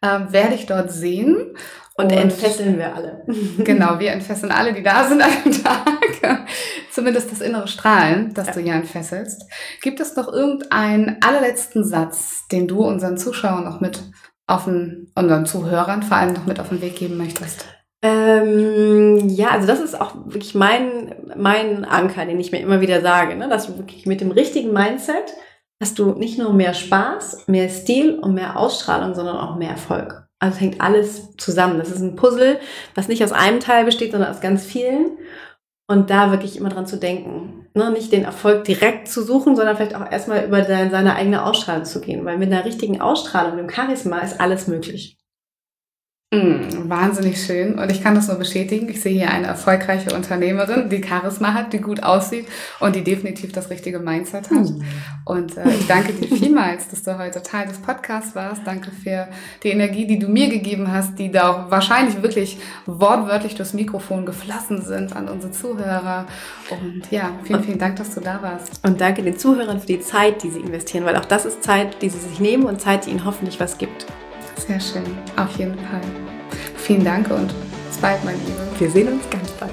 ähm, 0.03 0.33
werde 0.33 0.55
ich 0.55 0.65
dort 0.65 0.91
sehen. 0.91 1.55
Und, 1.97 2.07
und 2.07 2.13
entfesseln 2.13 2.79
wir 2.79 2.95
alle. 2.95 3.25
genau, 3.59 3.99
wir 3.99 4.13
entfesseln 4.13 4.51
alle, 4.51 4.73
die 4.73 4.83
da 4.83 5.07
sind 5.07 5.23
an 5.23 5.31
dem 5.45 5.63
Tag. 5.63 5.87
Zumindest 6.91 7.33
das 7.33 7.41
innere 7.41 7.69
Strahlen, 7.69 8.33
das 8.35 8.49
ja. 8.49 8.53
du 8.55 8.61
ja 8.61 8.75
entfesselst. 8.75 9.45
Gibt 9.83 10.01
es 10.01 10.17
noch 10.17 10.33
irgendeinen 10.33 11.19
allerletzten 11.25 11.85
Satz, 11.85 12.47
den 12.51 12.69
du 12.69 12.85
unseren 12.85 13.17
Zuschauern 13.17 13.65
noch 13.65 13.81
mit 13.81 14.03
auf 14.47 14.65
den, 14.65 15.11
unseren 15.15 15.47
Zuhörern 15.47 16.03
vor 16.03 16.17
allem 16.17 16.35
noch 16.35 16.47
mit 16.47 16.61
auf 16.61 16.69
den 16.69 16.83
Weg 16.83 16.97
geben 16.97 17.17
möchtest? 17.17 17.67
Ähm, 18.03 19.31
ja, 19.31 19.49
also 19.49 19.67
das 19.67 19.81
ist 19.81 19.99
auch 19.99 20.15
wirklich 20.27 20.55
mein, 20.55 21.15
mein 21.37 21.87
Anker, 21.87 22.27
den 22.27 22.39
ich 22.39 22.53
mir 22.53 22.61
immer 22.61 22.83
wieder 22.83 23.01
sage, 23.01 23.35
ne? 23.35 23.49
dass 23.49 23.67
du 23.67 23.79
wirklich 23.79 24.05
mit 24.05 24.21
dem 24.21 24.31
richtigen 24.31 24.75
Mindset 24.75 25.33
hast 25.81 25.99
du 25.99 26.13
nicht 26.13 26.39
nur 26.39 26.53
mehr 26.53 26.75
Spaß, 26.75 27.49
mehr 27.49 27.69
Stil 27.69 28.19
und 28.19 28.35
mehr 28.35 28.59
Ausstrahlung, 28.59 29.15
sondern 29.15 29.37
auch 29.37 29.57
mehr 29.57 29.71
Erfolg. 29.71 30.27
Also 30.39 30.59
hängt 30.59 30.81
alles 30.81 31.35
zusammen. 31.37 31.79
Das 31.79 31.91
ist 31.91 32.01
ein 32.01 32.17
Puzzle, 32.17 32.61
was 32.95 33.09
nicht 33.09 33.25
aus 33.25 33.33
einem 33.33 33.61
Teil 33.61 33.85
besteht, 33.85 34.13
sondern 34.13 34.31
aus 34.31 34.41
ganz 34.41 34.65
vielen. 34.65 35.19
Und 35.87 36.09
da 36.09 36.31
wirklich 36.31 36.57
immer 36.57 36.71
dran 36.71 36.87
zu 36.87 36.97
denken. 36.97 37.67
Ne? 37.75 37.91
Nicht 37.91 38.13
den 38.13 38.25
Erfolg 38.25 38.65
direkt 38.65 39.09
zu 39.09 39.23
suchen, 39.23 39.55
sondern 39.55 39.77
vielleicht 39.77 39.95
auch 39.95 40.11
erstmal 40.11 40.45
über 40.45 40.63
deine, 40.63 40.91
seine 40.91 41.15
eigene 41.15 41.45
Ausstrahlung 41.45 41.85
zu 41.85 42.01
gehen. 42.01 42.25
Weil 42.25 42.39
mit 42.39 42.51
einer 42.51 42.65
richtigen 42.65 43.01
Ausstrahlung, 43.01 43.57
dem 43.59 43.69
Charisma, 43.69 44.21
ist 44.21 44.41
alles 44.41 44.67
möglich. 44.67 45.19
Mm, 46.35 46.89
wahnsinnig 46.89 47.41
schön. 47.41 47.79
Und 47.79 47.91
ich 47.93 48.03
kann 48.03 48.15
das 48.15 48.29
nur 48.29 48.37
bestätigen. 48.37 48.89
Ich 48.89 49.01
sehe 49.01 49.13
hier 49.13 49.31
eine 49.31 49.47
erfolgreiche 49.47 50.15
Unternehmerin, 50.15 50.89
die 50.89 51.03
Charisma 51.03 51.55
hat, 51.55 51.73
die 51.73 51.79
gut 51.79 52.03
aussieht 52.03 52.47
und 52.81 52.97
die 52.97 53.05
definitiv 53.05 53.53
das 53.53 53.71
richtige 53.71 54.01
Mindset 54.01 54.51
hat. 54.51 54.71
Mm. 54.71 54.83
Und 55.25 55.57
äh, 55.57 55.69
ich 55.79 55.87
danke 55.87 56.13
dir 56.13 56.35
vielmals, 56.37 56.89
dass 56.89 57.03
du 57.03 57.17
heute 57.19 57.43
Teil 57.43 57.69
des 57.69 57.79
Podcasts 57.79 58.35
warst. 58.35 58.63
Danke 58.65 58.91
für 58.91 59.29
die 59.63 59.69
Energie, 59.69 60.07
die 60.07 60.19
du 60.19 60.29
mir 60.29 60.49
gegeben 60.49 60.91
hast, 60.91 61.19
die 61.19 61.31
da 61.31 61.51
auch 61.51 61.71
wahrscheinlich 61.71 62.21
wirklich 62.23 62.59
wortwörtlich 62.87 63.55
durchs 63.55 63.73
Mikrofon 63.73 64.27
geflossen 64.27 64.83
sind 64.83 65.15
an 65.15 65.29
unsere 65.29 65.53
Zuhörer. 65.53 66.27
Und 66.71 67.11
ja, 67.11 67.31
vielen, 67.45 67.63
vielen 67.63 67.79
Dank, 67.79 67.97
dass 67.97 68.15
du 68.15 68.21
da 68.21 68.43
warst. 68.43 68.81
Und 68.85 69.01
danke 69.01 69.23
den 69.23 69.39
Zuhörern 69.39 69.79
für 69.79 69.87
die 69.87 70.01
Zeit, 70.01 70.43
die 70.43 70.51
sie 70.51 70.61
investieren, 70.61 71.05
weil 71.05 71.17
auch 71.17 71.25
das 71.25 71.45
ist 71.45 71.63
Zeit, 71.63 72.03
die 72.03 72.09
sie 72.09 72.19
sich 72.19 72.41
nehmen 72.41 72.65
und 72.65 72.81
Zeit, 72.81 73.07
die 73.07 73.11
ihnen 73.11 73.25
hoffentlich 73.25 73.61
was 73.61 73.79
gibt. 73.79 74.07
Sehr 74.57 74.81
schön, 74.81 75.05
auf 75.37 75.57
jeden 75.59 75.79
Fall. 75.79 76.01
Vielen 76.77 77.05
Dank 77.05 77.31
und 77.31 77.55
bis 77.89 77.99
bald, 77.99 78.25
mein 78.25 78.39
Liebe. 78.39 78.61
Wir 78.79 78.91
sehen 78.91 79.09
uns 79.09 79.29
ganz 79.31 79.51
bald. 79.53 79.73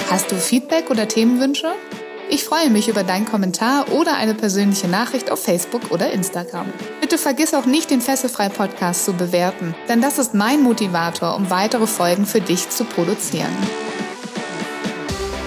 Hast 0.09 0.29
du 0.31 0.35
Feedback 0.35 0.89
oder 0.91 1.07
Themenwünsche? 1.07 1.73
Ich 2.29 2.45
freue 2.45 2.69
mich 2.69 2.87
über 2.87 3.03
deinen 3.03 3.25
Kommentar 3.25 3.91
oder 3.91 4.15
eine 4.15 4.33
persönliche 4.33 4.87
Nachricht 4.87 5.31
auf 5.31 5.43
Facebook 5.43 5.91
oder 5.91 6.11
Instagram. 6.11 6.67
Bitte 7.01 7.17
vergiss 7.17 7.53
auch 7.53 7.65
nicht, 7.65 7.91
den 7.91 8.01
Fesselfrei 8.01 8.49
Podcast 8.49 9.05
zu 9.05 9.13
bewerten, 9.13 9.75
denn 9.89 10.01
das 10.01 10.19
ist 10.19 10.33
mein 10.33 10.63
Motivator, 10.63 11.35
um 11.35 11.49
weitere 11.49 11.85
Folgen 11.85 12.25
für 12.25 12.41
dich 12.41 12.69
zu 12.69 12.85
produzieren. 12.85 13.55